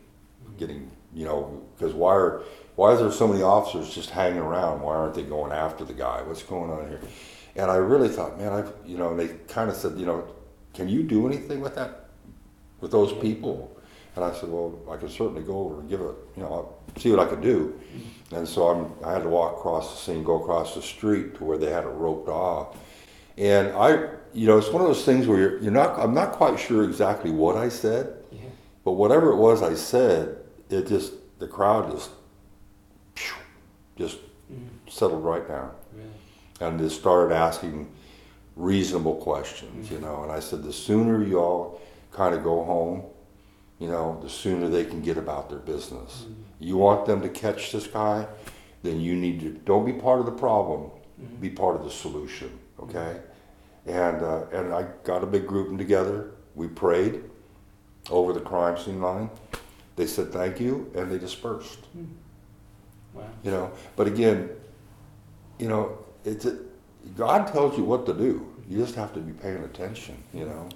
[0.57, 2.43] getting you know because why are
[2.75, 4.81] why is there so many officers just hanging around?
[4.81, 6.21] Why aren't they going after the guy?
[6.23, 7.01] What's going on here?
[7.55, 10.27] And I really thought, man, I've you know, and they kind of said, you know,
[10.73, 12.09] can you do anything with that,
[12.81, 13.74] with those people?
[14.15, 16.79] And I said, well, I could certainly go over and give it, you know, I'll
[16.97, 17.77] see what I could do.
[18.31, 21.43] And so I'm, I had to walk across the scene, go across the street to
[21.43, 22.77] where they had it roped off.
[23.37, 26.31] And I, you know, it's one of those things where you're, you're not, I'm not
[26.31, 28.39] quite sure exactly what I said, Yeah.
[28.85, 30.37] but whatever it was I said,
[30.69, 32.11] it just, the crowd just,
[33.97, 34.17] just
[34.53, 34.67] Mm.
[34.87, 36.07] settled right down Really.
[36.61, 37.89] and just started asking
[38.55, 40.21] reasonable questions, you know.
[40.21, 43.01] And I said, the sooner you all kind of go home,
[43.79, 46.25] you know, the sooner they can get about their business.
[46.27, 46.33] Mm.
[46.59, 48.27] You want them to catch this guy,
[48.83, 51.39] then you need to don't be part of the problem, Mhm.
[51.41, 53.19] be part of the solution, okay?
[53.85, 56.31] And uh, and I got a big group together.
[56.55, 57.23] We prayed
[58.09, 59.29] over the crime scene line.
[59.95, 62.07] They said thank you, and they dispersed Mm.
[63.13, 63.23] Wow.
[63.43, 64.49] you know but again
[65.57, 66.57] you know it's a,
[67.15, 70.67] god tells you what to do you just have to be paying attention you know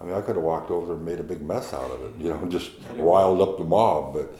[0.00, 2.12] i mean i could have walked over and made a big mess out of it
[2.22, 4.34] you know just riled up the mob but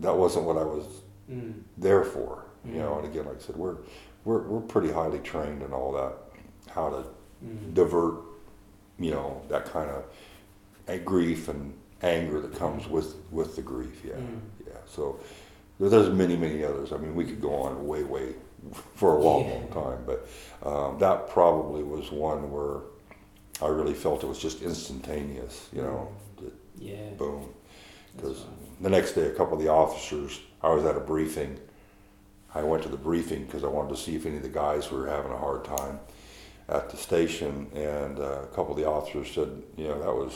[0.00, 0.84] that wasn't what i was
[1.30, 1.62] Mm.
[1.78, 3.76] there for you know and again like i said we're
[4.26, 6.12] we're, we're pretty highly trained in all that
[6.70, 7.02] how to
[7.44, 7.72] Mm.
[7.74, 8.16] divert
[8.98, 14.12] you know that kind of grief and anger that comes with with the grief yeah
[14.14, 14.40] Mm.
[14.66, 15.18] yeah so
[15.80, 18.34] there's many many others i mean we could go on way way
[18.94, 20.28] for a long long time but
[20.68, 22.80] um, that probably was one where
[23.64, 26.00] i really felt it was just instantaneous you know
[26.78, 27.10] Yeah.
[27.18, 27.42] boom.
[28.16, 28.82] Because right.
[28.86, 31.52] the next day a couple of the officers i was at a briefing.
[32.60, 34.90] I went to the briefing because i wanted to see if any of the guys
[34.92, 35.96] were having a hard time
[36.68, 39.50] at the station and uh, a couple of the officers said
[39.80, 40.34] you know that was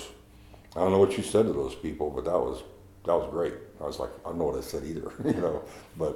[0.77, 2.59] i don't know what you said to those people but that was
[3.07, 3.55] that was great.
[3.83, 5.57] I was like i don't know what i said either you know
[5.97, 6.14] but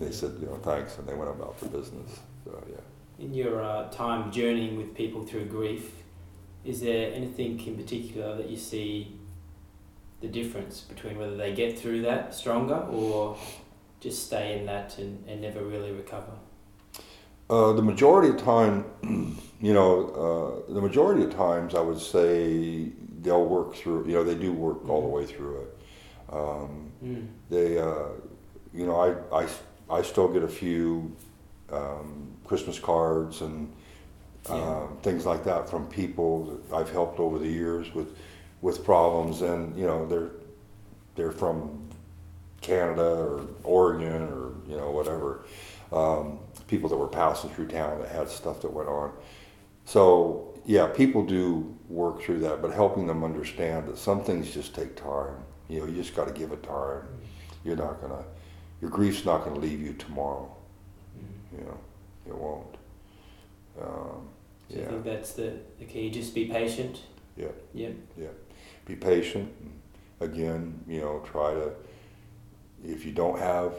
[0.00, 2.10] they said you know thanks and they went about their business.
[2.44, 2.84] So yeah.
[3.24, 5.84] In your uh, time journeying with people through grief,
[6.66, 9.16] is there anything in particular that you see
[10.20, 13.36] the difference between whether they get through that stronger or
[14.00, 16.32] just stay in that and, and never really recover?
[17.48, 18.84] Uh, the majority of time,
[19.60, 24.24] you know, uh, the majority of times I would say they'll work through, you know,
[24.24, 25.78] they do work all the way through it.
[26.32, 27.26] Um, Mm.
[27.50, 28.08] they, uh,
[28.72, 29.46] you know, I, I,
[29.90, 31.14] I still get a few
[31.70, 33.70] um, Christmas cards and.
[34.48, 38.16] Um, things like that from people that I've helped over the years with,
[38.62, 40.30] with problems, and you know, they're,
[41.14, 41.86] they're from
[42.60, 45.44] Canada or Oregon or you know whatever.
[45.92, 49.12] Um, people that were passing through town that had stuff that went on.
[49.84, 54.74] So yeah, people do work through that, but helping them understand that some things just
[54.74, 55.36] take time.
[55.68, 57.02] You know, you just got to give it time.
[57.64, 58.24] You're not gonna,
[58.80, 60.52] your grief's not gonna leave you tomorrow.
[61.16, 61.58] Mm.
[61.58, 61.78] You know,
[62.26, 62.76] it won't.
[63.80, 64.28] Um,
[64.70, 64.88] So yeah.
[64.88, 66.10] think that's the, the key?
[66.10, 67.00] Just be patient
[67.36, 67.48] Yeah.
[67.74, 67.94] Yep.
[68.16, 68.26] Yeah.
[68.84, 69.52] Be patient.
[70.20, 71.70] Again, you know, try to.
[72.84, 73.74] If you don't have,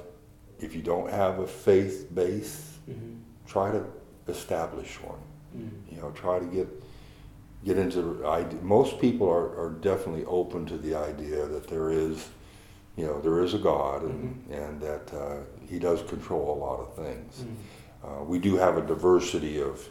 [0.60, 3.16] if you don't have a faith base, Mm-hmm.
[3.46, 3.84] try to
[4.30, 5.20] establish one.
[5.58, 5.70] Mm.
[5.94, 6.68] You know, try to get
[7.66, 8.62] get into the idea.
[8.62, 12.30] Most people are, are definitely open to the idea that there is,
[12.96, 16.80] you know, there is a God and, and that uh, He does control a lot
[16.80, 17.44] of things.
[17.44, 17.56] Mm.
[18.22, 19.86] Uh, we do have a diversity of,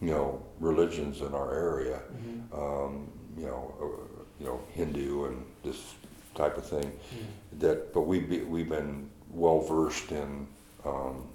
[0.00, 2.00] you know, religions in our area.
[2.12, 2.60] Mm-hmm.
[2.60, 5.94] Um, you know, uh, you know, Hindu and this
[6.34, 6.84] type of thing.
[6.84, 7.60] Mm.
[7.60, 10.46] That, but we be, we've been well versed in
[10.84, 11.26] um,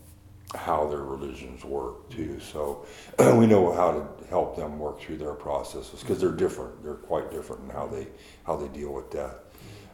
[0.55, 2.39] how their religions work too.
[2.39, 2.85] So
[3.19, 6.83] we know how to help them work through their processes because they're different.
[6.83, 8.07] They're quite different in how they
[8.45, 9.35] how they deal with death.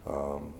[0.05, 0.53] Um,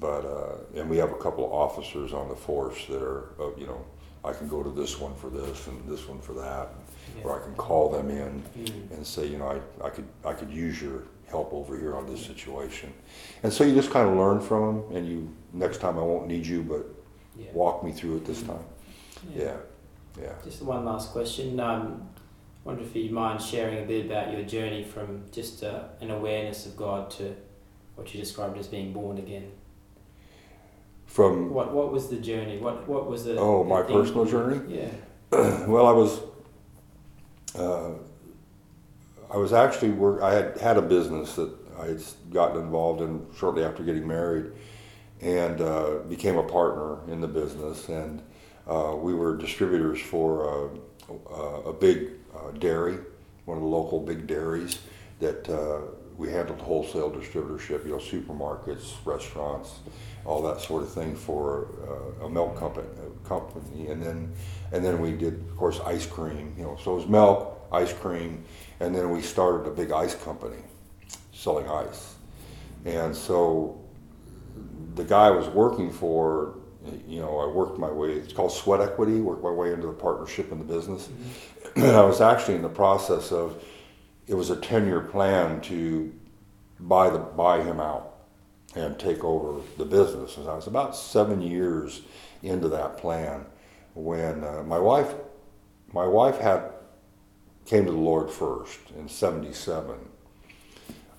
[0.00, 3.54] but uh, and we have a couple of officers on the force that are, uh,
[3.56, 3.84] you know,
[4.24, 6.72] I can go to this one for this and this one for that,
[7.16, 7.24] Yeah.
[7.24, 8.90] or I can call them in Mm.
[8.92, 12.06] and say, you know, I, I could I could use your help over here on
[12.06, 12.92] this situation,
[13.42, 16.26] and so you just kind of learn from them, and you next time I won't
[16.28, 16.84] need you, but
[17.38, 17.50] Yeah.
[17.54, 18.64] walk me through it this time.
[19.34, 19.56] Yeah,
[20.20, 20.34] yeah.
[20.44, 21.58] Just one last question.
[21.60, 22.08] Um,
[22.64, 26.66] wonder if you mind sharing a bit about your journey from just uh, an awareness
[26.66, 27.34] of God to
[27.96, 29.50] what you described as being born again.
[31.06, 32.58] From What What was the journey?
[32.58, 34.60] What What was the Oh, the my thing- personal journey?
[34.68, 34.90] Yeah.
[35.66, 36.20] well, I was,
[37.58, 37.90] uh,
[39.30, 40.22] I was actually work.
[40.22, 44.52] I had had a business that I had gotten involved in shortly after getting married,
[45.20, 47.88] and uh, became a partner in the business.
[47.88, 48.22] And
[48.66, 52.98] uh, we were distributors for uh, a, a big uh, dairy,
[53.44, 54.78] one of the local big dairies
[55.20, 55.80] that uh,
[56.16, 57.84] we handled wholesale distributorship.
[57.84, 59.80] You know, supermarkets, restaurants,
[60.24, 61.68] all that sort of thing for
[62.20, 62.88] uh, a milk company,
[63.24, 64.32] company, and then
[64.72, 66.54] and then we did, of course, ice cream.
[66.56, 68.44] You know, so it was milk, ice cream,
[68.80, 70.62] and then we started a big ice company,
[71.32, 72.14] selling ice.
[72.84, 73.80] And so
[74.94, 76.56] the guy I was working for,
[77.06, 78.12] you know, I worked my way.
[78.12, 79.20] It's called sweat equity.
[79.20, 81.08] Worked my way into the partnership in the business,
[81.76, 83.62] and I was actually in the process of.
[84.26, 86.12] It was a ten-year plan to
[86.78, 88.12] buy the buy him out
[88.74, 90.36] and take over the business.
[90.36, 92.02] And I was about seven years
[92.42, 93.44] into that plan
[93.94, 95.14] when uh, my wife,
[95.92, 96.70] my wife had
[97.66, 99.94] came to the Lord first in '77,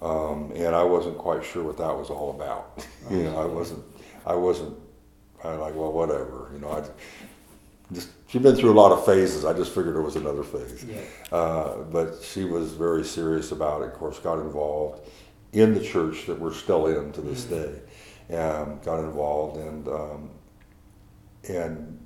[0.01, 2.85] um, and I wasn't quite sure what that was all about.
[3.11, 3.83] you know, I wasn't,
[4.25, 4.77] I wasn't.
[5.43, 6.49] I like, well, whatever.
[6.53, 6.83] You know, I
[7.93, 9.45] just she'd been through a lot of phases.
[9.45, 10.83] I just figured there was another phase.
[10.83, 11.01] Yeah.
[11.31, 13.89] Uh, but she was very serious about it.
[13.89, 15.07] Of course, got involved
[15.53, 17.49] in the church that we're still in to this Mhm.
[18.29, 18.35] day.
[18.35, 20.29] Um, got involved and um,
[21.47, 21.99] and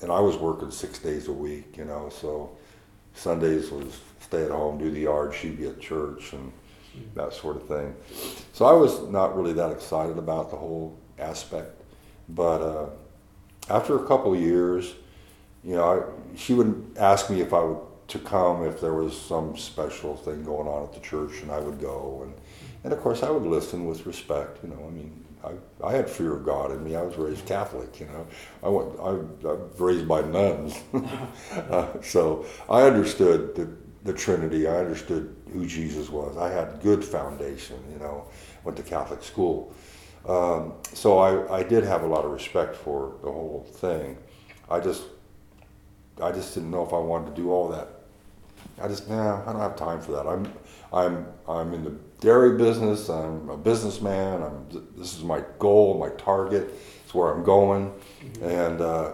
[0.00, 2.08] and I was working six days a week, you know.
[2.10, 2.50] So
[3.14, 5.34] Sundays was stay at home, do the yard.
[5.34, 6.50] She'd be at church and
[6.96, 7.14] Mm.
[7.14, 7.92] that sort of thing.
[8.52, 11.72] So I was not really that excited about the whole aspect.
[12.28, 12.86] But uh,
[13.68, 14.94] after a couple of years,
[15.64, 19.18] you know, I, she would ask me if I would to come if there was
[19.18, 22.20] some special thing going on at the church, and I would go.
[22.22, 22.34] And
[22.84, 24.62] and of course, I would listen with respect.
[24.62, 26.96] You know, I mean, I, I had fear of God in me.
[26.96, 27.98] I was raised Catholic.
[27.98, 28.26] You know,
[28.62, 30.74] I went I, I was raised by nuns,
[31.52, 33.70] uh, so I understood the
[34.04, 34.66] the Trinity.
[34.66, 36.36] I understood who Jesus was.
[36.36, 37.82] I had good foundation.
[37.92, 38.26] You know,
[38.64, 39.74] went to Catholic school.
[40.28, 44.16] Um, so I, I did have a lot of respect for the whole thing.
[44.70, 45.02] I just
[46.22, 47.88] I just didn't know if I wanted to do all that.
[48.80, 50.26] I just nah, I don't have time for that.
[50.26, 50.52] I'm
[50.92, 53.08] I'm I'm in the dairy business.
[53.08, 54.42] I'm a businessman.
[54.42, 56.70] I'm this is my goal, my target.
[57.04, 57.92] It's where I'm going.
[58.22, 58.42] Mhm.
[58.42, 59.12] And uh,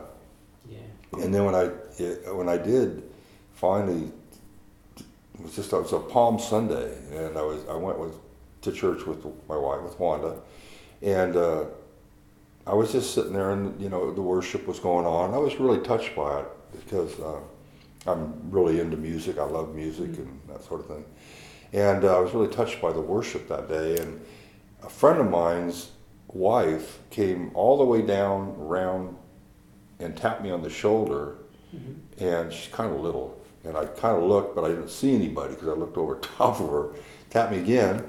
[0.68, 0.78] Yeah.
[1.22, 3.02] and then when I it, when I did
[3.54, 4.10] finally,
[4.98, 8.14] it was just it was a Palm Sunday, and I was I went with
[8.62, 10.36] to church with my wife with Wanda,
[11.02, 11.64] and uh,
[12.66, 15.32] I was just sitting there, and you know the worship was going on.
[15.34, 17.40] I was really touched by it because uh,
[18.06, 19.38] I'm really into music.
[19.38, 21.04] I love music and that sort of thing,
[21.72, 23.96] and uh, I was really touched by the worship that day.
[23.98, 24.20] And
[24.82, 25.90] a friend of mine's
[26.28, 29.16] wife came all the way down around
[29.98, 31.36] and tapped me on the shoulder
[31.74, 31.96] Mhm.
[32.18, 33.36] and she's kind of little.
[33.64, 36.58] And I kind of looked, but I didn't see anybody because I looked over top
[36.60, 36.88] of her.
[37.28, 38.08] Tapped me again,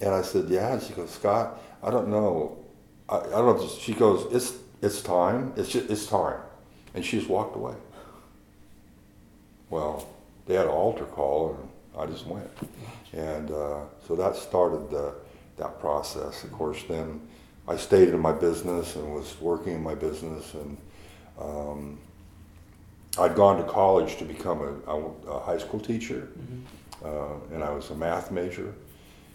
[0.00, 2.56] and I said, "Yeah." And she goes, "Scott, I don't know.
[3.08, 4.52] I, I don't know." She goes, "It's
[4.82, 5.52] it's time.
[5.56, 6.38] It's just, it's time,"
[6.94, 7.74] and she just walked away.
[9.74, 10.06] Well,
[10.46, 11.68] they had an altar call, and
[11.98, 12.48] I just went,
[13.12, 15.12] and uh, so that started the,
[15.56, 16.44] that process.
[16.44, 17.20] Of course, then
[17.66, 20.76] I stayed in my business and was working in my business and.
[21.40, 21.98] Um,
[23.16, 24.58] I'd gone to college to become
[24.88, 26.62] a, a, high school teacher, Mhm.
[27.04, 28.74] uh, and I was a math major,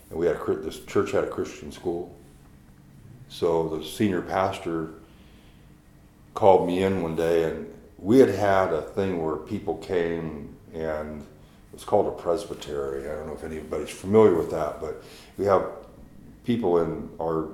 [0.09, 2.13] and we had a, this church had a Christian school.
[3.29, 4.89] So the senior pastor
[6.33, 11.21] called me in one day, and we had had a thing where people came and
[11.21, 13.09] it was called a presbytery.
[13.09, 15.03] I don't know if anybody's familiar with that, but
[15.37, 15.65] we have
[16.45, 17.49] people in our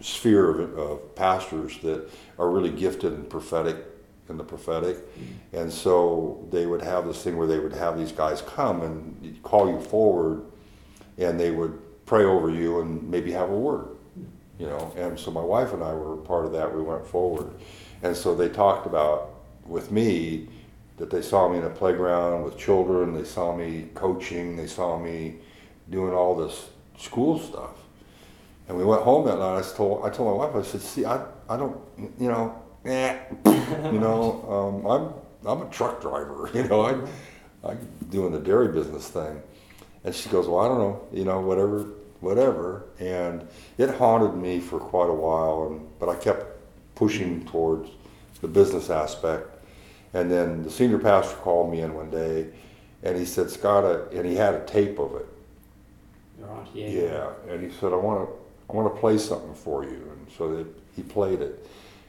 [0.00, 2.08] sphere of, of pastors that
[2.38, 3.76] are really gifted and prophetic
[4.28, 4.96] in the prophetic.
[5.52, 9.42] And so they would have this thing where they would have these guys come and
[9.42, 10.42] call you forward
[11.18, 13.88] and they would pray over you and maybe have a word,
[14.60, 14.92] you know.
[14.96, 16.72] And so my wife and I were part of that.
[16.72, 17.50] We went forward.
[18.02, 19.30] And so they talked about
[19.64, 20.48] with me
[20.98, 24.98] that they saw me in a playground with children, they saw me coaching, they saw
[24.98, 25.36] me
[25.88, 27.70] doing all this school stuff.
[28.68, 29.58] And we went home that night.
[29.58, 31.76] I told I told my wife, I said, "See, I, I don't,
[32.20, 32.54] you know,
[32.84, 35.14] eh, you know, um, I'm
[35.50, 36.50] I'm a truck driver.
[36.54, 39.42] You know, I I'm doing the dairy business thing."
[40.04, 41.86] And she goes, "Well, I don't know, you know, whatever,
[42.20, 43.46] whatever." And
[43.78, 46.46] it haunted me for quite a while, and but I kept
[46.94, 47.90] pushing towards
[48.40, 49.48] the business aspect.
[50.12, 52.48] And then the senior pastor called me in one day,
[53.02, 55.26] and he said, "Scott," uh," and he had a tape of it.
[56.38, 56.66] Right.
[56.74, 56.88] Yeah.
[56.88, 58.34] Yeah, and he said, I want to,
[58.68, 60.66] I want to play something for you, and so that
[60.96, 61.66] he played it,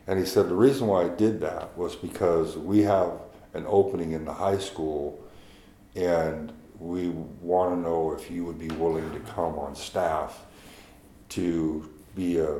[0.07, 3.11] and he said the reason why I did that was because we have
[3.53, 5.19] an opening in the high school,
[5.95, 7.09] and we
[7.41, 10.45] want to know if you would be willing to come on staff
[11.29, 12.55] to be uh,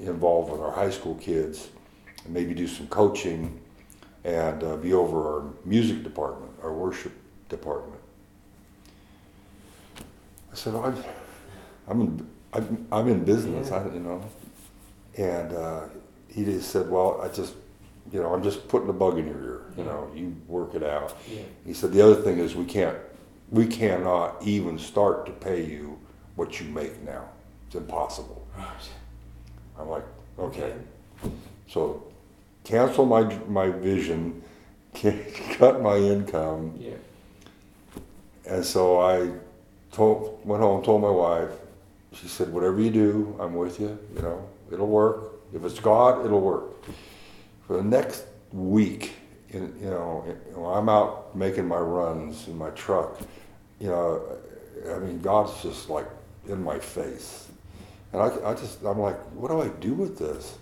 [0.00, 1.68] involved with our high school kids,
[2.24, 3.60] and maybe do some coaching,
[4.24, 7.12] and uh, be over our music department, our worship
[7.48, 8.00] department.
[10.50, 10.96] I said, I'm,
[11.86, 14.24] I'm, in, I'm, I'm in business, I, you know.
[15.16, 15.82] And uh,
[16.28, 17.54] he just said, well, I just,
[18.10, 20.82] you know, I'm just putting a bug in your ear, you know, you work it
[20.82, 21.16] out.
[21.30, 21.42] Yeah.
[21.66, 22.96] He said, the other thing is we can't,
[23.50, 25.98] we cannot even start to pay you
[26.36, 27.24] what you make now.
[27.66, 28.46] It's impossible.
[28.56, 28.88] Right.
[29.78, 30.04] I'm like,
[30.38, 30.74] okay.
[31.68, 32.02] So
[32.64, 34.42] cancel my, my vision,
[34.94, 36.94] cut my income, Yeah.
[38.46, 39.30] And so I
[39.92, 41.50] told, went home, told my wife.
[42.12, 43.96] She said, "Whatever you do, I'm with you.
[44.16, 45.34] You know, it'll work.
[45.54, 46.84] If it's God, it'll work."
[47.66, 49.12] For the next week,
[49.52, 50.24] you know,
[50.54, 53.20] when I'm out making my runs in my truck.
[53.80, 54.38] You know,
[54.94, 56.06] I mean, God's just like
[56.48, 57.48] in my face,
[58.12, 60.58] and I, I just, I'm like, what do I do with this?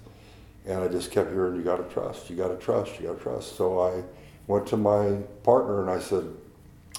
[0.67, 2.31] And I just kept hearing, "You got to trust.
[2.31, 3.01] You got to trust.
[3.01, 4.03] You got to trust." So I
[4.47, 6.25] went to my partner and I said,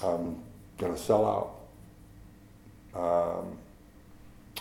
[0.02, 0.42] "I'm
[0.78, 1.60] going to sell out."
[2.94, 3.56] um,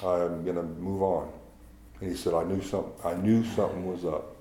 [0.03, 1.31] I'm gonna move on.
[1.99, 4.35] And he said, I knew something, I knew something was up.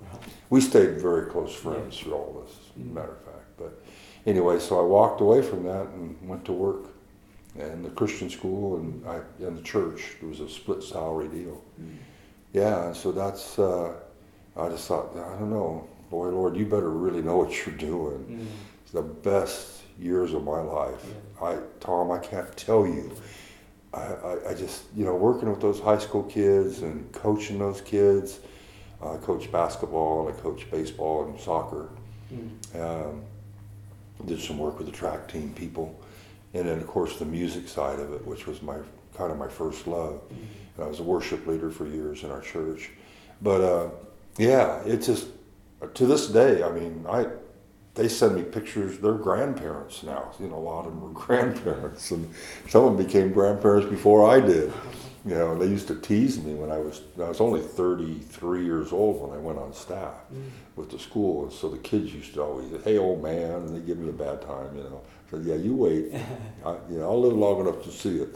[0.50, 3.58] We stayed very close friends through all this, matter of fact.
[3.58, 3.82] But
[4.26, 6.86] anyway, so I walked away from that and went to work
[7.58, 10.16] and the Christian school and I, in the church.
[10.22, 11.62] It was a split salary deal.
[12.52, 13.94] Yeah, and so that's, uh,
[14.56, 18.24] I just thought, I don't know, boy, Lord, you better really know what you're doing.
[18.24, 18.46] Mm.
[18.82, 21.04] It's the best years of my life.
[21.42, 23.12] I, Tom, I can't tell you.
[23.92, 27.80] I, I, I just, you know, working with those high school kids and coaching those
[27.80, 28.40] kids.
[29.02, 31.88] I coach basketball and I coach baseball and soccer.
[32.32, 32.80] Mm.
[32.80, 33.22] Um,
[34.26, 35.98] did some work with the track team people,
[36.54, 38.76] and then of course the music side of it, which was my
[39.14, 40.20] kind of my first love.
[40.28, 40.36] Mm.
[40.76, 42.90] And I was a worship leader for years in our church.
[43.42, 43.90] But uh,
[44.38, 45.28] yeah, it's just
[45.94, 46.62] to this day.
[46.62, 47.26] I mean, I
[47.94, 48.98] they send me pictures.
[48.98, 50.30] They're grandparents now.
[50.38, 52.32] You know, a lot of them were grandparents, and
[52.68, 54.72] some of them became grandparents before I did.
[55.26, 58.64] You know, and they used to tease me when I was I was only 33
[58.64, 60.50] years old when I went on staff Mm.
[60.76, 63.80] with the school, and so the kids used to always, "Hey, old man," and they
[63.80, 64.76] give me a bad time.
[64.76, 65.00] You know,
[65.30, 66.12] said, "Yeah, you wait.
[66.64, 68.28] I, you know, I'll live long enough to see it."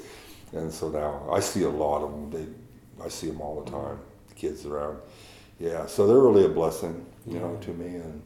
[0.53, 2.31] And so now I see a lot of them.
[2.31, 3.99] They, I see them all the time.
[4.29, 4.99] The kids around.
[5.61, 8.23] Yeah, so they're really a blessing, you know, to me, and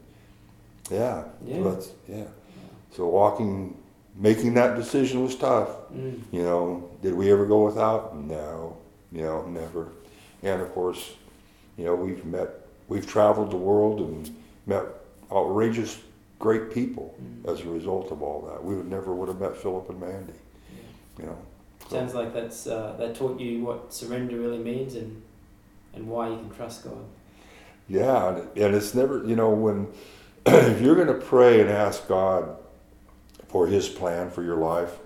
[0.89, 1.61] yeah, Yeah.
[1.63, 2.23] so yeah.
[2.91, 3.77] So walking,
[4.17, 5.69] making that decision was tough.
[5.93, 6.21] Mm.
[6.31, 8.17] You know, did we ever go without?
[8.17, 8.77] No,
[9.11, 9.89] you know, never.
[10.43, 11.13] And of course,
[11.77, 12.49] you know, we've met,
[12.87, 14.83] we've traveled the world and met
[15.31, 15.99] outrageous,
[16.39, 17.51] great people Mm.
[17.51, 18.63] as a result of all that.
[18.63, 20.33] We would never would have met Philip and Mandy.
[21.17, 21.23] Yeah.
[21.23, 21.37] You know.
[21.89, 25.21] Sounds like that's uh, that taught you what surrender really means and
[25.93, 27.05] and why you can trust God.
[27.89, 29.87] Yeah, and, and it's never, you know, when
[30.45, 32.55] if you're going to pray and ask God
[33.47, 34.99] for His plan for your life,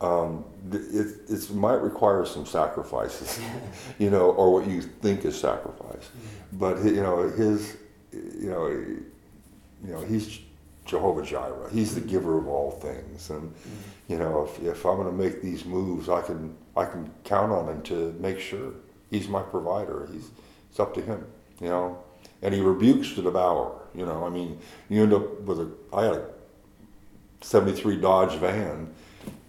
[0.00, 0.84] um, th-
[1.28, 3.40] it might require some sacrifices,
[3.98, 6.10] you know, or what you think is sacrifice.
[6.52, 7.76] But you know, His,
[8.12, 9.04] you know, you
[9.82, 10.40] know, He's
[10.86, 11.68] Jehovah Jireh.
[11.72, 13.52] He's the giver of all things, and
[14.08, 17.52] you know, if, if I'm going to make these moves, I can I can count
[17.52, 18.72] on him to make sure.
[19.10, 20.08] He's my provider.
[20.12, 20.30] He's
[20.70, 21.24] it's up to him,
[21.60, 21.98] you know.
[22.42, 23.80] And he rebukes the devourer.
[23.94, 24.58] You know, I mean,
[24.88, 25.70] you end up with a.
[25.92, 26.28] I had a
[27.46, 28.88] '73 Dodge van,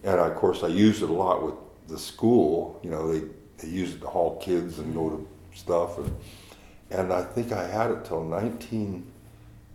[0.04, 1.56] and of course I used it a lot with
[1.88, 2.80] the school.
[2.84, 3.24] You know, they
[3.58, 5.28] they use it to haul kids and go to
[5.58, 6.16] stuff, and
[6.92, 8.24] and I think I had it till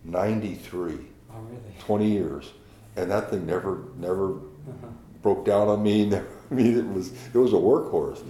[0.05, 0.93] 1993.
[1.31, 1.59] Oh, really?
[1.79, 2.51] 20 years,
[2.95, 4.31] and that thing never never
[4.69, 4.87] Uh-huh.
[5.21, 6.05] broke down on me.
[6.09, 8.21] Never, I mean, it was it was a workhorse.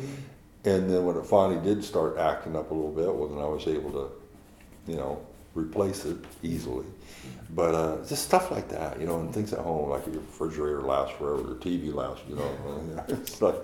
[0.66, 3.46] And then when it finally did start acting up a little bit, well, then I
[3.46, 4.06] was able to,
[4.92, 5.20] you know,
[5.54, 6.86] replace it easily.
[7.50, 10.82] But uh, just stuff like that, you know, and things at home, like your refrigerator
[10.82, 13.04] lasts forever, your TV lasts, you know.
[13.10, 13.56] it's like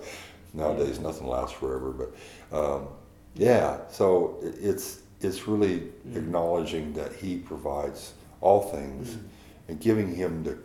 [0.54, 2.88] nowadays nothing lasts forever, but um,
[3.34, 3.78] yeah.
[3.90, 6.16] So it, it's it's really Mm.
[6.16, 9.20] acknowledging that He provides all things Mm.
[9.68, 10.56] and giving Him the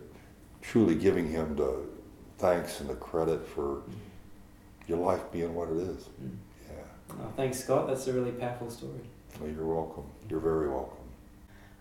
[0.62, 1.80] truly giving Him the
[2.38, 3.82] thanks and the credit for
[4.88, 6.04] your life being what it is.
[6.22, 6.36] Mm.
[6.68, 7.14] Yeah.
[7.20, 7.86] Oh, thanks, Scott.
[7.88, 9.00] That's a really powerful story.
[9.40, 10.04] Well, you're welcome.
[10.30, 10.95] You're very welcome.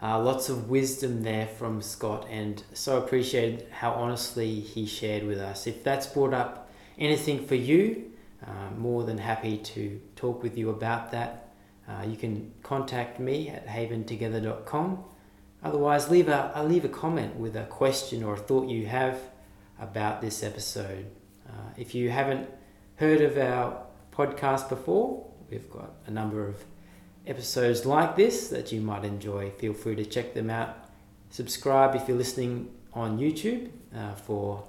[0.01, 5.39] Uh, lots of wisdom there from Scott, and so appreciated how honestly he shared with
[5.39, 5.67] us.
[5.67, 6.69] If that's brought up
[6.99, 8.11] anything for you,
[8.45, 11.53] uh, more than happy to talk with you about that.
[11.87, 15.03] Uh, you can contact me at haventogether.com.
[15.63, 19.19] Otherwise, leave a, uh, leave a comment with a question or a thought you have
[19.79, 21.05] about this episode.
[21.47, 22.49] Uh, if you haven't
[22.97, 26.63] heard of our podcast before, we've got a number of
[27.27, 29.49] episodes like this that you might enjoy.
[29.51, 30.77] Feel free to check them out.
[31.29, 34.63] Subscribe if you're listening on YouTube uh, for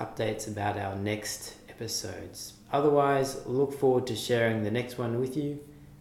[0.00, 2.54] updates about our next episodes.
[2.72, 5.60] Otherwise, look forward to sharing the next one with you,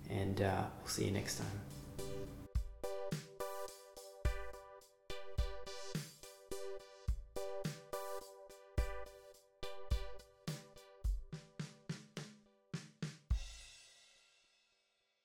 [0.09, 1.61] and uh, we'll see you next time.